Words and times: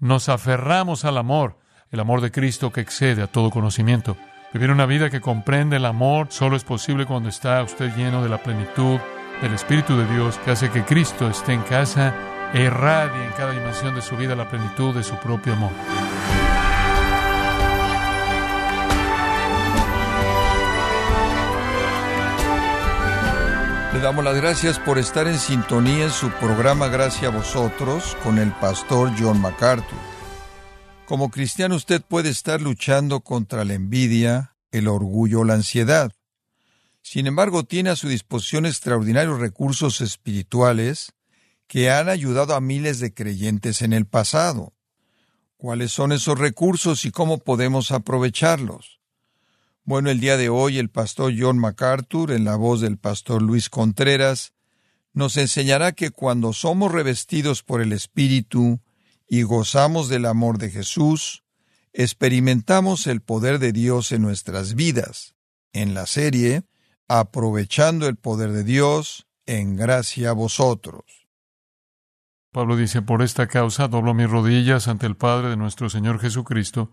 nos 0.00 0.28
aferramos 0.28 1.04
al 1.04 1.18
amor, 1.18 1.56
el 1.90 2.00
amor 2.00 2.20
de 2.20 2.32
Cristo 2.32 2.72
que 2.72 2.80
excede 2.80 3.22
a 3.22 3.26
todo 3.26 3.50
conocimiento. 3.50 4.16
Vivir 4.52 4.70
una 4.70 4.86
vida 4.86 5.10
que 5.10 5.20
comprende 5.20 5.76
el 5.76 5.84
amor 5.84 6.28
solo 6.30 6.56
es 6.56 6.64
posible 6.64 7.06
cuando 7.06 7.28
está 7.28 7.62
usted 7.62 7.94
lleno 7.94 8.22
de 8.22 8.28
la 8.28 8.38
plenitud 8.38 8.98
del 9.40 9.54
Espíritu 9.54 9.96
de 9.96 10.12
Dios 10.12 10.38
que 10.38 10.50
hace 10.50 10.70
que 10.70 10.84
Cristo 10.84 11.28
esté 11.28 11.52
en 11.52 11.62
casa 11.62 12.14
e 12.52 12.64
irradie 12.64 13.24
en 13.24 13.32
cada 13.32 13.52
dimensión 13.52 13.94
de 13.94 14.02
su 14.02 14.16
vida 14.16 14.34
la 14.34 14.48
plenitud 14.48 14.94
de 14.94 15.04
su 15.04 15.14
propio 15.16 15.52
amor. 15.52 15.70
Le 23.92 23.98
damos 23.98 24.24
las 24.24 24.36
gracias 24.36 24.78
por 24.78 24.98
estar 24.98 25.26
en 25.26 25.36
sintonía 25.36 26.04
en 26.04 26.10
su 26.10 26.30
programa 26.30 26.86
Gracias 26.86 27.24
a 27.24 27.36
vosotros 27.36 28.16
con 28.22 28.38
el 28.38 28.52
pastor 28.52 29.10
John 29.18 29.40
MacArthur. 29.40 29.98
Como 31.06 31.32
cristiano 31.32 31.74
usted 31.74 32.00
puede 32.00 32.28
estar 32.28 32.62
luchando 32.62 33.22
contra 33.22 33.64
la 33.64 33.74
envidia, 33.74 34.54
el 34.70 34.86
orgullo 34.86 35.40
o 35.40 35.44
la 35.44 35.54
ansiedad. 35.54 36.12
Sin 37.02 37.26
embargo, 37.26 37.64
tiene 37.64 37.90
a 37.90 37.96
su 37.96 38.06
disposición 38.06 38.64
extraordinarios 38.64 39.40
recursos 39.40 40.00
espirituales 40.00 41.12
que 41.66 41.90
han 41.90 42.08
ayudado 42.08 42.54
a 42.54 42.60
miles 42.60 43.00
de 43.00 43.12
creyentes 43.12 43.82
en 43.82 43.92
el 43.92 44.06
pasado. 44.06 44.72
¿Cuáles 45.56 45.90
son 45.90 46.12
esos 46.12 46.38
recursos 46.38 47.04
y 47.04 47.10
cómo 47.10 47.38
podemos 47.38 47.90
aprovecharlos? 47.90 48.99
Bueno, 49.84 50.10
el 50.10 50.20
día 50.20 50.36
de 50.36 50.48
hoy 50.48 50.78
el 50.78 50.90
pastor 50.90 51.32
John 51.36 51.58
MacArthur, 51.58 52.32
en 52.32 52.44
la 52.44 52.56
voz 52.56 52.80
del 52.80 52.98
pastor 52.98 53.42
Luis 53.42 53.70
Contreras, 53.70 54.52
nos 55.12 55.36
enseñará 55.36 55.92
que 55.92 56.10
cuando 56.10 56.52
somos 56.52 56.92
revestidos 56.92 57.62
por 57.62 57.80
el 57.80 57.92
Espíritu 57.92 58.80
y 59.26 59.42
gozamos 59.42 60.08
del 60.08 60.26
amor 60.26 60.58
de 60.58 60.70
Jesús, 60.70 61.44
experimentamos 61.92 63.06
el 63.06 63.20
poder 63.20 63.58
de 63.58 63.72
Dios 63.72 64.12
en 64.12 64.22
nuestras 64.22 64.74
vidas. 64.74 65.34
En 65.72 65.94
la 65.94 66.06
serie, 66.06 66.64
aprovechando 67.08 68.06
el 68.06 68.16
poder 68.16 68.52
de 68.52 68.64
Dios, 68.64 69.26
en 69.46 69.76
gracia 69.76 70.30
a 70.30 70.32
vosotros. 70.32 71.04
Pablo 72.52 72.76
dice, 72.76 73.02
por 73.02 73.22
esta 73.22 73.46
causa 73.46 73.88
doblo 73.88 74.12
mis 74.14 74.28
rodillas 74.28 74.88
ante 74.88 75.06
el 75.06 75.16
Padre 75.16 75.48
de 75.48 75.56
nuestro 75.56 75.88
Señor 75.88 76.20
Jesucristo, 76.20 76.92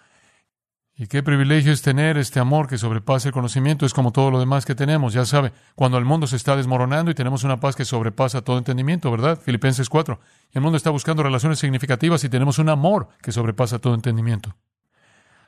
y 1.01 1.07
qué 1.07 1.23
privilegio 1.23 1.71
es 1.71 1.81
tener 1.81 2.19
este 2.19 2.39
amor 2.39 2.67
que 2.67 2.77
sobrepasa 2.77 3.29
el 3.29 3.33
conocimiento, 3.33 3.87
es 3.87 3.93
como 3.95 4.11
todo 4.11 4.29
lo 4.29 4.39
demás 4.39 4.67
que 4.67 4.75
tenemos, 4.75 5.13
ya 5.13 5.25
sabe, 5.25 5.51
cuando 5.73 5.97
el 5.97 6.05
mundo 6.05 6.27
se 6.27 6.35
está 6.35 6.55
desmoronando 6.55 7.09
y 7.09 7.15
tenemos 7.15 7.43
una 7.43 7.59
paz 7.59 7.75
que 7.75 7.85
sobrepasa 7.85 8.43
todo 8.43 8.59
entendimiento, 8.59 9.09
¿verdad? 9.09 9.39
Filipenses 9.41 9.89
4. 9.89 10.19
El 10.51 10.61
mundo 10.61 10.77
está 10.77 10.91
buscando 10.91 11.23
relaciones 11.23 11.57
significativas 11.57 12.23
y 12.23 12.29
tenemos 12.29 12.59
un 12.59 12.69
amor 12.69 13.07
que 13.19 13.31
sobrepasa 13.31 13.79
todo 13.79 13.95
entendimiento. 13.95 14.55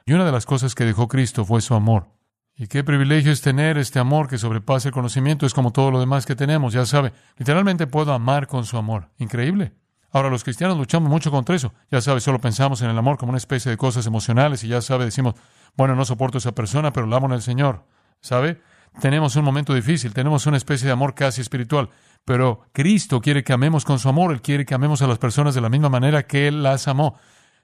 Y 0.07 0.13
una 0.13 0.25
de 0.25 0.31
las 0.31 0.47
cosas 0.47 0.73
que 0.73 0.85
dejó 0.85 1.07
Cristo 1.07 1.45
fue 1.45 1.61
su 1.61 1.75
amor. 1.75 2.07
Y 2.55 2.65
qué 2.65 2.83
privilegio 2.83 3.31
es 3.31 3.41
tener 3.41 3.77
este 3.77 3.99
amor 3.99 4.27
que 4.27 4.39
sobrepasa 4.39 4.87
el 4.87 4.93
conocimiento, 4.95 5.45
es 5.45 5.53
como 5.53 5.71
todo 5.71 5.91
lo 5.91 5.99
demás 5.99 6.25
que 6.25 6.35
tenemos, 6.35 6.73
ya 6.73 6.87
sabe, 6.87 7.13
literalmente 7.37 7.85
puedo 7.85 8.11
amar 8.11 8.47
con 8.47 8.65
su 8.65 8.75
amor. 8.75 9.11
Increíble. 9.19 9.73
Ahora, 10.13 10.29
los 10.29 10.43
cristianos 10.43 10.77
luchamos 10.77 11.09
mucho 11.09 11.31
contra 11.31 11.55
eso. 11.55 11.73
Ya 11.89 11.99
sabe, 11.99 12.21
solo 12.21 12.39
pensamos 12.39 12.83
en 12.83 12.89
el 12.91 12.97
amor 12.97 13.17
como 13.17 13.31
una 13.31 13.39
especie 13.39 13.71
de 13.71 13.77
cosas 13.77 14.05
emocionales 14.05 14.63
y 14.63 14.67
ya 14.67 14.79
sabe, 14.79 15.05
decimos, 15.05 15.33
bueno, 15.75 15.95
no 15.95 16.05
soporto 16.05 16.37
a 16.37 16.39
esa 16.39 16.53
persona, 16.53 16.93
pero 16.93 17.07
la 17.07 17.17
amo 17.17 17.25
en 17.25 17.33
el 17.33 17.41
Señor. 17.41 17.83
¿Sabe? 18.21 18.61
Tenemos 19.01 19.35
un 19.35 19.43
momento 19.43 19.73
difícil, 19.73 20.13
tenemos 20.13 20.45
una 20.45 20.57
especie 20.57 20.85
de 20.85 20.93
amor 20.93 21.15
casi 21.15 21.41
espiritual, 21.41 21.89
pero 22.25 22.61
Cristo 22.73 23.21
quiere 23.21 23.43
que 23.43 23.53
amemos 23.53 23.85
con 23.85 23.97
su 23.97 24.07
amor, 24.07 24.31
Él 24.31 24.41
quiere 24.43 24.65
que 24.65 24.75
amemos 24.75 25.01
a 25.01 25.07
las 25.07 25.17
personas 25.17 25.55
de 25.55 25.61
la 25.61 25.69
misma 25.69 25.89
manera 25.89 26.27
que 26.27 26.47
Él 26.47 26.61
las 26.61 26.87
amó, 26.87 27.17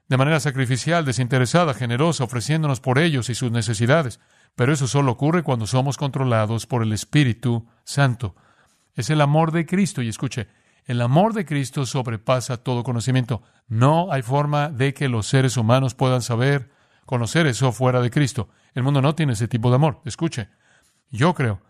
de 0.08 0.16
manera 0.16 0.40
sacrificial, 0.40 1.04
desinteresada, 1.04 1.72
generosa, 1.72 2.24
ofreciéndonos 2.24 2.80
por 2.80 2.98
ellos 2.98 3.30
y 3.30 3.36
sus 3.36 3.52
necesidades. 3.52 4.18
Pero 4.56 4.72
eso 4.72 4.88
solo 4.88 5.12
ocurre 5.12 5.44
cuando 5.44 5.68
somos 5.68 5.96
controlados 5.96 6.66
por 6.66 6.82
el 6.82 6.92
Espíritu 6.92 7.68
Santo. 7.84 8.34
Es 8.96 9.08
el 9.08 9.20
amor 9.20 9.52
de 9.52 9.66
Cristo, 9.66 10.02
y 10.02 10.08
escuche, 10.08 10.48
el 10.90 11.02
amor 11.02 11.34
de 11.34 11.44
Cristo 11.44 11.86
sobrepasa 11.86 12.56
todo 12.56 12.82
conocimiento. 12.82 13.42
No 13.68 14.10
hay 14.10 14.22
forma 14.22 14.70
de 14.70 14.92
que 14.92 15.08
los 15.08 15.28
seres 15.28 15.56
humanos 15.56 15.94
puedan 15.94 16.20
saber, 16.20 16.68
conocer 17.06 17.46
eso 17.46 17.70
fuera 17.70 18.00
de 18.00 18.10
Cristo. 18.10 18.48
El 18.74 18.82
mundo 18.82 19.00
no 19.00 19.14
tiene 19.14 19.34
ese 19.34 19.46
tipo 19.46 19.70
de 19.70 19.76
amor. 19.76 20.00
Escuche, 20.04 20.48
yo 21.08 21.32
creo 21.32 21.62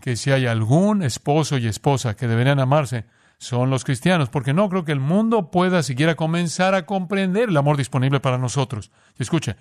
que 0.00 0.14
si 0.14 0.30
hay 0.30 0.46
algún 0.46 1.02
esposo 1.02 1.58
y 1.58 1.66
esposa 1.66 2.14
que 2.14 2.28
deberían 2.28 2.60
amarse, 2.60 3.06
son 3.38 3.70
los 3.70 3.82
cristianos, 3.82 4.28
porque 4.28 4.54
no 4.54 4.68
creo 4.68 4.84
que 4.84 4.92
el 4.92 5.00
mundo 5.00 5.50
pueda 5.50 5.82
siquiera 5.82 6.14
comenzar 6.14 6.76
a 6.76 6.86
comprender 6.86 7.48
el 7.48 7.56
amor 7.56 7.76
disponible 7.76 8.20
para 8.20 8.38
nosotros. 8.38 8.92
Escuche, 9.18 9.56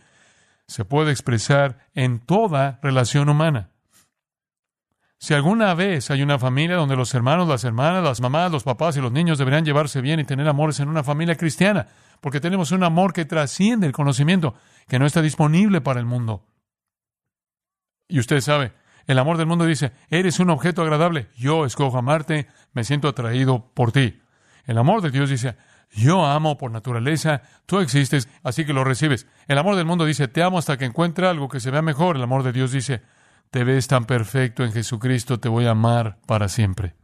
se 0.67 0.85
puede 0.85 1.09
expresar 1.09 1.79
en 1.95 2.19
toda 2.19 2.79
relación 2.83 3.27
humana. 3.27 3.71
Si 5.21 5.33
alguna 5.33 5.73
vez 5.73 6.09
hay 6.11 6.21
una 6.21 6.39
familia 6.39 6.77
donde 6.77 6.95
los 6.95 7.13
hermanos, 7.13 7.47
las 7.47 7.65
hermanas, 7.65 8.01
las 8.01 8.21
mamás, 8.21 8.51
los 8.51 8.63
papás 8.63 8.95
y 8.95 9.01
los 9.01 9.11
niños 9.11 9.37
deberían 9.37 9.65
llevarse 9.65 9.99
bien 9.99 10.21
y 10.21 10.23
tener 10.23 10.47
amores 10.47 10.79
en 10.79 10.87
una 10.87 11.03
familia 11.03 11.35
cristiana, 11.35 11.87
porque 12.21 12.39
tenemos 12.39 12.71
un 12.71 12.83
amor 12.83 13.11
que 13.11 13.25
trasciende 13.25 13.85
el 13.85 13.91
conocimiento, 13.91 14.55
que 14.87 14.97
no 14.97 15.05
está 15.05 15.21
disponible 15.21 15.81
para 15.81 15.99
el 15.99 16.05
mundo. 16.05 16.45
Y 18.07 18.19
usted 18.19 18.39
sabe, 18.39 18.71
el 19.07 19.19
amor 19.19 19.37
del 19.37 19.45
mundo 19.45 19.65
dice, 19.65 19.91
eres 20.09 20.39
un 20.39 20.51
objeto 20.51 20.83
agradable, 20.83 21.27
yo 21.35 21.65
escojo 21.65 21.97
amarte, 21.97 22.47
me 22.71 22.85
siento 22.85 23.09
atraído 23.09 23.71
por 23.73 23.91
ti. 23.91 24.21
El 24.65 24.77
amor 24.77 25.01
de 25.01 25.11
Dios 25.11 25.29
dice, 25.29 25.57
yo 25.91 26.25
amo 26.25 26.57
por 26.57 26.71
naturaleza, 26.71 27.41
tú 27.65 27.79
existes, 27.79 28.29
así 28.41 28.65
que 28.65 28.73
lo 28.73 28.85
recibes. 28.85 29.27
El 29.47 29.57
amor 29.57 29.75
del 29.75 29.85
mundo 29.85 30.05
dice, 30.05 30.29
te 30.29 30.43
amo 30.43 30.59
hasta 30.59 30.77
que 30.77 30.85
encuentre 30.85 31.27
algo 31.27 31.49
que 31.49 31.59
se 31.59 31.71
vea 31.71 31.81
mejor. 31.81 32.15
El 32.15 32.23
amor 32.23 32.43
de 32.43 32.53
Dios 32.53 32.71
dice, 32.71 33.01
te 33.51 33.63
ves 33.63 33.87
tan 33.87 34.05
perfecto 34.05 34.63
en 34.63 34.71
Jesucristo, 34.71 35.39
te 35.39 35.49
voy 35.49 35.65
a 35.65 35.71
amar 35.71 36.19
para 36.25 36.47
siempre. 36.49 36.95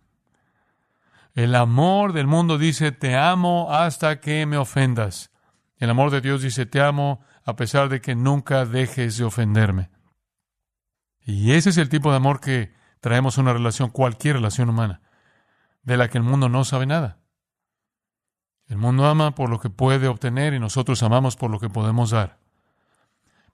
El 1.34 1.56
amor 1.56 2.14
del 2.14 2.28
mundo 2.28 2.58
dice, 2.58 2.92
te 2.92 3.16
amo 3.18 3.74
hasta 3.74 4.22
que 4.22 4.46
me 4.46 4.58
ofendas. 4.58 5.32
El 5.78 5.90
amor 5.90 6.12
de 6.12 6.22
Dios 6.22 6.42
dice, 6.42 6.66
te 6.66 6.82
amo 6.82 7.22
a 7.44 7.56
pesar 7.56 7.90
de 7.90 8.00
que 8.00 8.16
nunca 8.16 8.66
dejes 8.66 9.18
de 9.18 9.26
ofenderme. 9.26 9.90
Y 11.26 11.52
ese 11.52 11.72
es 11.72 11.78
el 11.78 11.90
tipo 11.90 12.12
de 12.12 12.18
amor 12.18 12.40
que 12.40 12.74
traemos 13.02 13.38
a 13.38 13.42
una 13.42 13.54
relación, 13.54 13.90
cualquier 13.90 14.36
relación 14.36 14.70
humana, 14.70 15.02
de 15.84 15.98
la 15.98 16.08
que 16.08 16.18
el 16.18 16.24
mundo 16.24 16.48
no 16.48 16.64
sabe 16.64 16.86
nada. 16.86 17.20
El 18.68 18.78
mundo 18.78 19.06
ama 19.06 19.36
por 19.36 19.50
lo 19.50 19.60
que 19.60 19.70
puede 19.70 20.08
obtener 20.08 20.54
y 20.54 20.60
nosotros 20.60 21.04
amamos 21.04 21.36
por 21.36 21.52
lo 21.52 21.60
que 21.60 21.70
podemos 21.70 22.12
dar. 22.12 22.40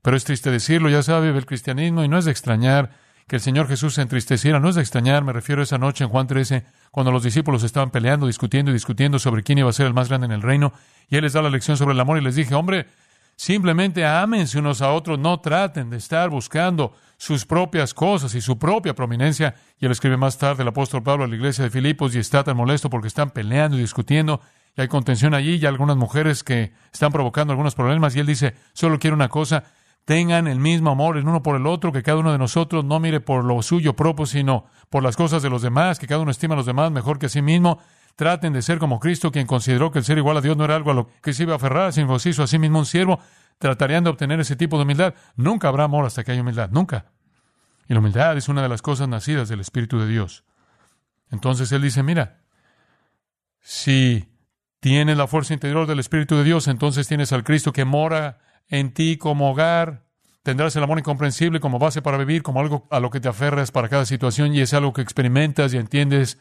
Pero 0.02 0.18
es 0.18 0.24
triste 0.24 0.50
decirlo, 0.52 0.90
ya 0.90 1.04
sabe, 1.04 1.30
el 1.30 1.46
cristianismo 1.46 2.04
y 2.04 2.08
no 2.08 2.18
es 2.18 2.26
de 2.26 2.32
extrañar 2.32 2.92
que 3.28 3.38
el 3.38 3.42
Señor 3.42 3.68
Jesús 3.68 3.94
se 3.94 4.02
entristeciera, 4.02 4.60
no 4.60 4.70
es 4.70 4.76
de 4.76 4.82
extrañar, 4.82 5.24
me 5.24 5.32
refiero 5.32 5.62
a 5.62 5.64
esa 5.64 5.78
noche 5.78 6.04
en 6.04 6.10
Juan 6.10 6.28
13, 6.28 6.66
cuando 6.90 7.12
los 7.12 7.24
discípulos 7.24 7.64
estaban 7.64 7.92
peleando, 7.92 8.28
discutiendo 8.28 8.72
y 8.72 8.74
discutiendo 8.74 9.20
sobre 9.20 9.44
quién 9.44 9.60
iba 9.60 9.70
a 9.70 9.74
ser 9.74 9.86
el 9.86 9.94
más 9.94 10.10
grande 10.10 10.26
en 10.26 10.34
el 10.34 10.42
reino, 10.42 10.74
y 11.08 11.16
Él 11.16 11.24
les 11.24 11.34
da 11.34 11.42
la 11.42 11.50
lección 11.50 11.78
sobre 11.78 11.94
el 11.94 12.00
amor 12.00 12.18
y 12.18 12.22
les 12.22 12.36
dije, 12.36 12.56
hombre, 12.56 12.88
simplemente 13.36 14.06
ámense 14.06 14.60
unos 14.60 14.82
a 14.82 14.92
otros, 14.92 15.18
no 15.18 15.40
traten 15.40 15.90
de 15.90 15.98
estar 15.98 16.30
buscando 16.30 16.94
sus 17.18 17.46
propias 17.46 17.94
cosas 17.94 18.34
y 18.36 18.42
su 18.42 18.58
propia 18.58 18.96
prominencia. 18.96 19.56
Y 19.80 19.86
él 19.86 19.92
escribe 19.92 20.18
más 20.18 20.38
tarde 20.38 20.64
el 20.64 20.70
apóstol 20.70 21.04
Pablo 21.04 21.24
a 21.24 21.28
la 21.28 21.36
iglesia 21.36 21.64
de 21.64 21.70
Filipos 21.70 22.16
y 22.16 22.20
está 22.20 22.44
tan 22.44 22.58
molesto 22.58 22.90
porque 22.90 23.08
están 23.08 23.30
peleando 23.30 23.78
y 23.78 23.82
discutiendo 23.82 24.42
y 24.76 24.82
hay 24.82 24.88
contención 24.88 25.34
allí 25.34 25.56
y 25.56 25.66
algunas 25.66 25.98
mujeres 25.98 26.44
que 26.44 26.72
están 26.94 27.12
provocando 27.12 27.52
algunos 27.52 27.76
problemas 27.76 28.16
y 28.16 28.20
él 28.20 28.26
dice, 28.26 28.56
solo 28.74 29.00
quiero 29.00 29.16
una 29.16 29.30
cosa, 29.30 29.66
tengan 30.06 30.48
el 30.48 30.60
mismo 30.60 30.92
amor 30.92 31.18
el 31.18 31.28
uno 31.28 31.44
por 31.44 31.56
el 31.56 31.68
otro, 31.68 31.92
que 31.92 32.04
cada 32.04 32.18
uno 32.18 32.32
de 32.32 32.38
nosotros 32.38 32.84
no 32.84 33.00
mire 33.00 33.20
por 33.20 33.44
lo 33.44 33.62
suyo 33.62 33.96
propio, 33.96 34.26
sino 34.26 34.66
por 34.90 35.04
las 35.04 35.16
cosas 35.16 35.42
de 35.42 35.50
los 35.50 35.62
demás, 35.62 36.00
que 36.00 36.08
cada 36.08 36.22
uno 36.22 36.32
estima 36.32 36.54
a 36.54 36.58
los 36.58 36.66
demás 36.66 36.92
mejor 36.92 37.20
que 37.20 37.28
a 37.28 37.30
sí 37.30 37.42
mismo. 37.42 37.80
Traten 38.16 38.54
de 38.54 38.62
ser 38.62 38.78
como 38.78 39.00
Cristo, 39.00 39.32
quien 39.32 39.48
consideró 39.48 39.92
que 39.92 40.00
el 40.00 40.06
ser 40.06 40.18
igual 40.18 40.38
a 40.38 40.42
Dios 40.42 40.58
no 40.58 40.66
era 40.66 40.76
algo 40.76 40.92
a 40.92 40.94
lo 40.94 41.10
que 41.22 41.34
se 41.34 41.44
iba 41.44 41.54
a 41.54 41.56
aferrar, 41.56 41.94
sino 41.94 42.20
se 42.20 42.30
hizo 42.30 42.44
a 42.44 42.48
sí 42.48 42.60
mismo 42.60 42.80
un 42.80 42.86
siervo. 42.86 43.20
Tratarían 43.58 44.04
de 44.04 44.10
obtener 44.10 44.40
ese 44.40 44.56
tipo 44.56 44.78
de 44.78 44.84
humildad. 44.84 45.14
Nunca 45.36 45.70
habrá 45.70 45.86
amor 45.86 46.06
hasta 46.06 46.24
que 46.24 46.32
haya 46.32 46.42
humildad, 46.42 46.70
nunca. 46.72 47.06
Y 47.88 47.94
la 47.94 48.00
humildad 48.00 48.36
es 48.38 48.50
una 48.50 48.62
de 48.62 48.70
las 48.70 48.82
cosas 48.82 49.08
nacidas 49.08 49.50
del 49.50 49.62
Espíritu 49.62 50.00
de 50.00 50.08
Dios. 50.08 50.44
Entonces 51.30 51.72
Él 51.72 51.82
dice, 51.82 52.04
mira, 52.04 52.42
si 53.62 54.30
tienes 54.80 55.18
la 55.18 55.28
fuerza 55.28 55.54
interior 55.54 55.88
del 55.88 56.00
Espíritu 56.00 56.36
de 56.36 56.44
Dios, 56.44 56.68
entonces 56.68 57.08
tienes 57.08 57.32
al 57.32 57.44
Cristo 57.44 57.72
que 57.72 57.86
mora 57.86 58.40
en 58.68 58.94
ti 58.94 59.18
como 59.18 59.52
hogar 59.52 60.04
Tendrás 60.44 60.76
el 60.76 60.84
amor 60.84 60.98
incomprensible 60.98 61.60
como 61.60 61.78
base 61.78 62.02
para 62.02 62.18
vivir, 62.18 62.42
como 62.42 62.62
algo 62.62 62.88
a 62.90 63.00
lo 63.00 63.12
que 63.12 63.20
te 63.20 63.30
aferras 63.30 63.70
para 63.70 63.90
cada 63.90 64.08
situación 64.08 64.56
y 64.56 64.62
es 64.62 64.74
algo 64.74 64.92
que 64.92 65.02
experimentas 65.02 65.72
y 65.74 65.78
entiendes 65.78 66.40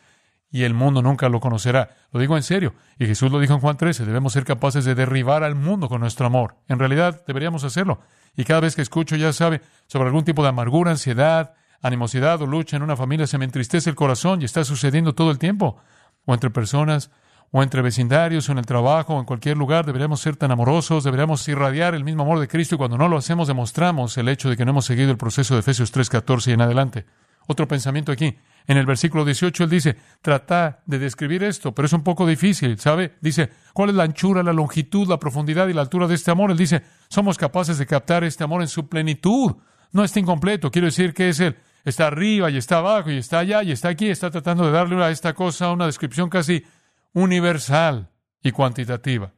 y 0.50 0.62
el 0.62 0.72
mundo 0.72 1.02
nunca 1.02 1.28
lo 1.28 1.38
conocerá. 1.38 1.90
Lo 2.11 2.19
digo 2.19 2.34
en 2.37 2.43
serio. 2.43 2.75
Y 2.99 3.06
Jesús 3.06 3.31
lo 3.31 3.38
dijo 3.38 3.52
en 3.52 3.61
Juan 3.61 3.76
13. 3.76 4.06
Debemos 4.06 4.32
ser 4.32 4.44
capaces 4.44 4.87
de 4.87 4.94
derribar 4.94 5.44
al 5.44 5.55
mundo 5.55 5.88
con 5.90 6.00
nuestro 6.00 6.26
amor. 6.26 6.56
En 6.67 6.78
realidad 6.78 7.22
deberíamos 7.26 7.62
hacerlo. 7.62 8.00
Y 8.34 8.44
cada 8.44 8.61
vez 8.61 8.75
que 8.75 8.81
escucho, 8.81 9.17
ya 9.17 9.34
sabe, 9.34 9.61
sobre 9.87 10.06
algún 10.06 10.25
tipo 10.25 10.43
de 10.43 10.49
amargura, 10.49 10.93
ansiedad, 10.93 11.52
animosidad 11.82 12.40
o 12.40 12.46
lucha 12.46 12.76
en 12.76 12.82
una 12.82 12.96
familia, 12.96 13.26
se 13.26 13.37
me 13.37 13.44
entristece 13.44 13.90
el 13.90 13.96
corazón 13.96 14.40
y 14.40 14.46
está 14.46 14.64
sucediendo 14.64 15.14
todo 15.14 15.31
el 15.31 15.38
tiempo. 15.38 15.76
O 16.25 16.32
entre 16.32 16.49
personas, 16.49 17.11
o 17.52 17.62
entre 17.62 17.82
vecindarios, 17.82 18.49
o 18.49 18.52
en 18.52 18.58
el 18.58 18.67
trabajo, 18.67 19.14
o 19.14 19.19
en 19.19 19.26
cualquier 19.26 19.56
lugar, 19.56 19.85
deberíamos 19.85 20.20
ser 20.20 20.37
tan 20.37 20.52
amorosos, 20.52 21.05
deberíamos 21.05 21.47
irradiar 21.49 21.94
el 21.94 22.05
mismo 22.05 22.23
amor 22.23 22.38
de 22.38 22.49
Cristo 22.49 22.76
y 22.76 22.79
cuando 22.79 22.97
no 22.97 23.08
lo 23.08 23.17
hacemos 23.17 23.49
demostramos 23.49 24.17
el 24.19 24.29
hecho 24.29 24.49
de 24.49 24.56
que 24.56 24.64
no 24.64 24.70
hemos 24.70 24.85
seguido 24.85 25.11
el 25.11 25.17
proceso 25.17 25.55
de 25.55 25.61
Efesios 25.61 25.93
3.14 25.93 26.49
y 26.49 26.52
en 26.52 26.61
adelante. 26.61 27.06
Otro 27.47 27.67
pensamiento 27.67 28.12
aquí. 28.12 28.37
En 28.69 28.76
el 28.76 28.87
versículo 28.87 29.25
18 29.25 29.64
él 29.64 29.70
dice, 29.70 29.97
trata 30.23 30.82
de 30.87 31.00
describir 31.00 31.43
esto, 31.43 31.75
pero 31.75 31.87
es 31.87 31.93
un 31.93 32.05
poco 32.05 32.25
difícil, 32.25 32.79
¿sabe? 32.79 33.17
Dice, 33.20 33.50
¿cuál 33.73 33.88
es 33.88 33.96
la 33.96 34.05
anchura, 34.05 34.44
la 34.44 34.53
longitud, 34.53 35.08
la 35.08 35.19
profundidad 35.19 35.67
y 35.67 35.73
la 35.73 35.81
altura 35.81 36.06
de 36.06 36.14
este 36.14 36.31
amor? 36.31 36.53
Él 36.53 36.56
dice, 36.56 36.82
somos 37.08 37.37
capaces 37.37 37.79
de 37.79 37.87
captar 37.87 38.23
este 38.23 38.44
amor 38.44 38.62
en 38.62 38.69
su 38.69 38.88
plenitud. 38.88 39.56
No 39.91 40.05
está 40.05 40.20
incompleto, 40.20 40.70
quiero 40.70 40.87
decir 40.87 41.12
que 41.12 41.31
es 41.31 41.41
él. 41.41 41.56
Está 41.85 42.06
arriba 42.06 42.50
y 42.50 42.58
está 42.58 42.79
abajo 42.79 43.11
y 43.11 43.17
está 43.17 43.41
allá 43.41 43.64
y 43.64 43.73
está 43.73 43.88
aquí. 43.88 44.08
Está 44.08 44.31
tratando 44.31 44.67
de 44.67 44.70
darle 44.70 45.03
a 45.03 45.11
esta 45.11 45.32
cosa 45.32 45.73
una 45.73 45.87
descripción 45.87 46.29
casi 46.29 46.62
universal 47.12 48.11
y 48.43 48.53
cuantitativa. 48.53 49.33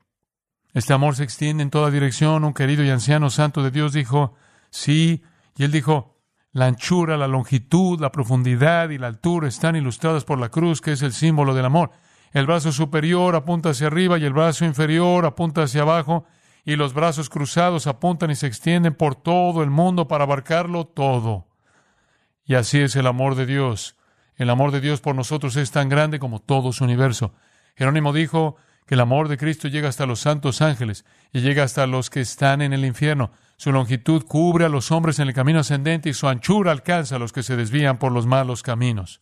Este 0.75 0.93
amor 0.93 1.17
se 1.17 1.25
extiende 1.25 1.63
en 1.63 1.71
toda 1.71 1.91
dirección. 1.91 2.45
Un 2.45 2.55
querido 2.55 2.83
y 2.83 2.91
anciano 2.91 3.31
santo 3.31 3.63
de 3.63 3.71
Dios 3.71 3.93
dijo, 3.93 4.35
sí, 4.71 5.23
y 5.57 5.65
él 5.65 5.73
dijo, 5.73 6.19
la 6.53 6.67
anchura, 6.67 7.17
la 7.17 7.29
longitud, 7.29 8.01
la 8.01 8.13
profundidad 8.13 8.91
y 8.91 8.99
la 8.99 9.07
altura 9.07 9.49
están 9.49 9.77
ilustradas 9.77 10.25
por 10.25 10.39
la 10.39 10.51
cruz, 10.51 10.81
que 10.81 10.93
es 10.93 11.03
el 11.03 11.13
símbolo 11.13 11.55
del 11.55 11.65
amor. 11.65 11.91
El 12.33 12.47
brazo 12.47 12.73
superior 12.73 13.35
apunta 13.35 13.71
hacia 13.71 13.89
arriba 13.89 14.19
y 14.19 14.25
el 14.25 14.33
brazo 14.33 14.65
inferior 14.65 15.27
apunta 15.27 15.63
hacia 15.63 15.83
abajo, 15.83 16.25
y 16.65 16.77
los 16.77 16.95
brazos 16.95 17.29
cruzados 17.29 17.87
apuntan 17.87 18.31
y 18.31 18.37
se 18.37 18.47
extienden 18.47 18.95
por 18.95 19.17
todo 19.17 19.63
el 19.63 19.71
mundo 19.71 20.09
para 20.09 20.25
abarcarlo 20.25 20.87
todo. 20.87 21.49
Y 22.45 22.55
así 22.55 22.79
es 22.81 22.97
el 22.97 23.07
amor 23.07 23.35
de 23.35 23.47
Dios. 23.47 23.97
El 24.37 24.49
amor 24.49 24.71
de 24.71 24.81
Dios 24.81 25.01
por 25.01 25.15
nosotros 25.15 25.57
es 25.57 25.71
tan 25.71 25.89
grande 25.89 26.19
como 26.19 26.41
todo 26.41 26.73
su 26.73 26.85
universo. 26.85 27.35
Jerónimo 27.75 28.13
dijo 28.13 28.57
que 28.87 28.95
el 28.95 29.01
amor 29.01 29.29
de 29.29 29.39
Cristo 29.39 29.69
llega 29.69 29.89
hasta 29.89 30.07
los 30.07 30.21
santos 30.21 30.61
ángeles 30.61 31.05
y 31.33 31.41
llega 31.41 31.63
hasta 31.63 31.87
los 31.87 32.11
que 32.11 32.21
están 32.21 32.63
en 32.63 32.73
el 32.73 32.85
infierno. 32.85 33.33
Su 33.57 33.73
longitud 33.73 34.25
cubre 34.25 34.65
a 34.65 34.69
los 34.69 34.91
hombres 34.91 35.19
en 35.19 35.29
el 35.29 35.35
camino 35.35 35.61
ascendente 35.61 36.11
y 36.11 36.15
su 36.15 36.29
anchura 36.29 36.73
alcanza 36.73 37.17
a 37.17 37.19
los 37.19 37.33
que 37.33 37.43
se 37.43 37.57
desvían 37.57 37.99
por 37.99 38.13
los 38.13 38.27
malos 38.27 38.63
caminos. 38.63 39.21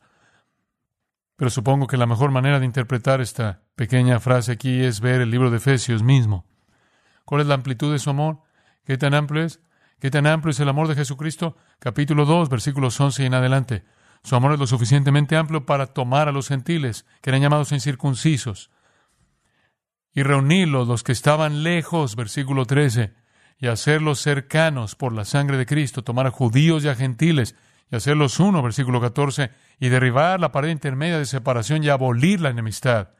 Pero 1.36 1.50
supongo 1.50 1.86
que 1.86 1.96
la 1.96 2.06
mejor 2.06 2.30
manera 2.30 2.58
de 2.58 2.66
interpretar 2.66 3.20
esta 3.20 3.62
pequeña 3.74 4.20
frase 4.20 4.52
aquí 4.52 4.82
es 4.82 5.00
ver 5.00 5.20
el 5.20 5.30
libro 5.30 5.50
de 5.50 5.56
Efesios 5.56 6.02
mismo. 6.02 6.46
¿Cuál 7.24 7.42
es 7.42 7.46
la 7.46 7.54
amplitud 7.54 7.92
de 7.92 7.98
su 7.98 8.10
amor? 8.10 8.42
¿Qué 8.84 8.98
tan 8.98 9.14
amplio 9.14 9.44
es? 9.44 9.60
¿Qué 10.00 10.10
tan 10.10 10.26
amplio 10.26 10.50
es 10.50 10.60
el 10.60 10.68
amor 10.68 10.88
de 10.88 10.96
Jesucristo? 10.96 11.56
Capítulo 11.78 12.24
2, 12.24 12.48
versículos 12.48 13.00
11 13.00 13.22
y 13.22 13.26
en 13.26 13.34
adelante. 13.34 13.84
Su 14.22 14.36
amor 14.36 14.52
es 14.52 14.58
lo 14.58 14.66
suficientemente 14.66 15.36
amplio 15.36 15.64
para 15.64 15.86
tomar 15.86 16.28
a 16.28 16.32
los 16.32 16.48
gentiles, 16.48 17.06
que 17.22 17.30
eran 17.30 17.42
llamados 17.42 17.72
incircuncisos, 17.72 18.70
y 20.12 20.22
reunirlos, 20.22 20.88
los 20.88 21.02
que 21.02 21.12
estaban 21.12 21.62
lejos, 21.62 22.16
versículo 22.16 22.66
13, 22.66 23.14
y 23.58 23.68
hacerlos 23.68 24.20
cercanos 24.20 24.94
por 24.94 25.12
la 25.12 25.24
sangre 25.24 25.56
de 25.56 25.66
Cristo, 25.66 26.02
tomar 26.02 26.26
a 26.26 26.30
judíos 26.30 26.84
y 26.84 26.88
a 26.88 26.94
gentiles, 26.94 27.54
y 27.90 27.96
hacerlos 27.96 28.40
uno, 28.40 28.62
versículo 28.62 29.00
14, 29.00 29.50
y 29.78 29.88
derribar 29.88 30.40
la 30.40 30.52
pared 30.52 30.70
intermedia 30.70 31.18
de 31.18 31.26
separación 31.26 31.84
y 31.84 31.88
abolir 31.88 32.40
la 32.40 32.50
enemistad, 32.50 33.10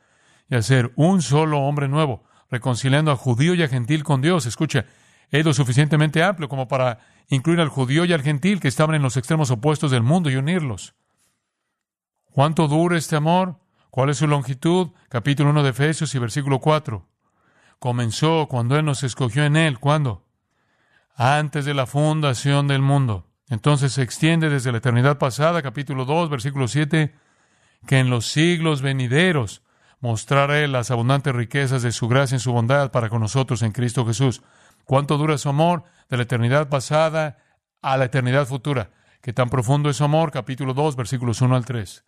y 0.48 0.56
hacer 0.56 0.92
un 0.96 1.22
solo 1.22 1.60
hombre 1.60 1.88
nuevo, 1.88 2.24
reconciliando 2.50 3.12
a 3.12 3.16
judío 3.16 3.54
y 3.54 3.62
a 3.62 3.68
gentil 3.68 4.02
con 4.02 4.20
Dios. 4.20 4.46
Escucha, 4.46 4.86
es 5.30 5.44
lo 5.44 5.54
suficientemente 5.54 6.22
amplio 6.22 6.48
como 6.48 6.68
para 6.68 6.98
incluir 7.28 7.60
al 7.60 7.68
judío 7.68 8.04
y 8.04 8.12
al 8.12 8.22
gentil 8.22 8.60
que 8.60 8.68
estaban 8.68 8.96
en 8.96 9.02
los 9.02 9.16
extremos 9.16 9.50
opuestos 9.50 9.90
del 9.90 10.02
mundo 10.02 10.30
y 10.30 10.36
unirlos. 10.36 10.94
¿Cuánto 12.32 12.68
dura 12.68 12.96
este 12.96 13.16
amor? 13.16 13.56
¿Cuál 13.90 14.10
es 14.10 14.18
su 14.18 14.26
longitud? 14.26 14.90
Capítulo 15.08 15.50
1 15.50 15.62
de 15.62 15.70
Efesios 15.70 16.14
y 16.14 16.18
versículo 16.18 16.60
4. 16.60 17.06
Comenzó 17.78 18.46
cuando 18.48 18.76
Él 18.76 18.84
nos 18.84 19.02
escogió 19.02 19.44
en 19.44 19.56
Él. 19.56 19.80
¿Cuándo? 19.80 20.26
Antes 21.16 21.64
de 21.64 21.74
la 21.74 21.86
fundación 21.86 22.68
del 22.68 22.82
mundo. 22.82 23.26
Entonces 23.48 23.92
se 23.92 24.02
extiende 24.02 24.48
desde 24.48 24.70
la 24.70 24.78
eternidad 24.78 25.18
pasada, 25.18 25.60
capítulo 25.60 26.04
2, 26.04 26.30
versículo 26.30 26.68
7, 26.68 27.14
que 27.86 27.98
en 27.98 28.10
los 28.10 28.26
siglos 28.26 28.80
venideros 28.80 29.62
mostrará 29.98 30.60
Él 30.60 30.72
las 30.72 30.92
abundantes 30.92 31.34
riquezas 31.34 31.82
de 31.82 31.90
su 31.90 32.06
gracia 32.06 32.36
y 32.36 32.40
su 32.40 32.52
bondad 32.52 32.92
para 32.92 33.08
con 33.08 33.20
nosotros 33.20 33.62
en 33.62 33.72
Cristo 33.72 34.06
Jesús. 34.06 34.42
¿Cuánto 34.90 35.18
dura 35.18 35.38
su 35.38 35.48
amor? 35.48 35.84
De 36.08 36.16
la 36.16 36.24
eternidad 36.24 36.68
pasada 36.68 37.38
a 37.80 37.96
la 37.96 38.06
eternidad 38.06 38.44
futura. 38.44 38.90
¿Qué 39.22 39.32
tan 39.32 39.48
profundo 39.48 39.88
es 39.88 39.98
su 39.98 40.02
amor? 40.02 40.32
Capítulo 40.32 40.74
2, 40.74 40.96
versículos 40.96 41.40
1 41.42 41.54
al 41.54 41.64
3. 41.64 42.04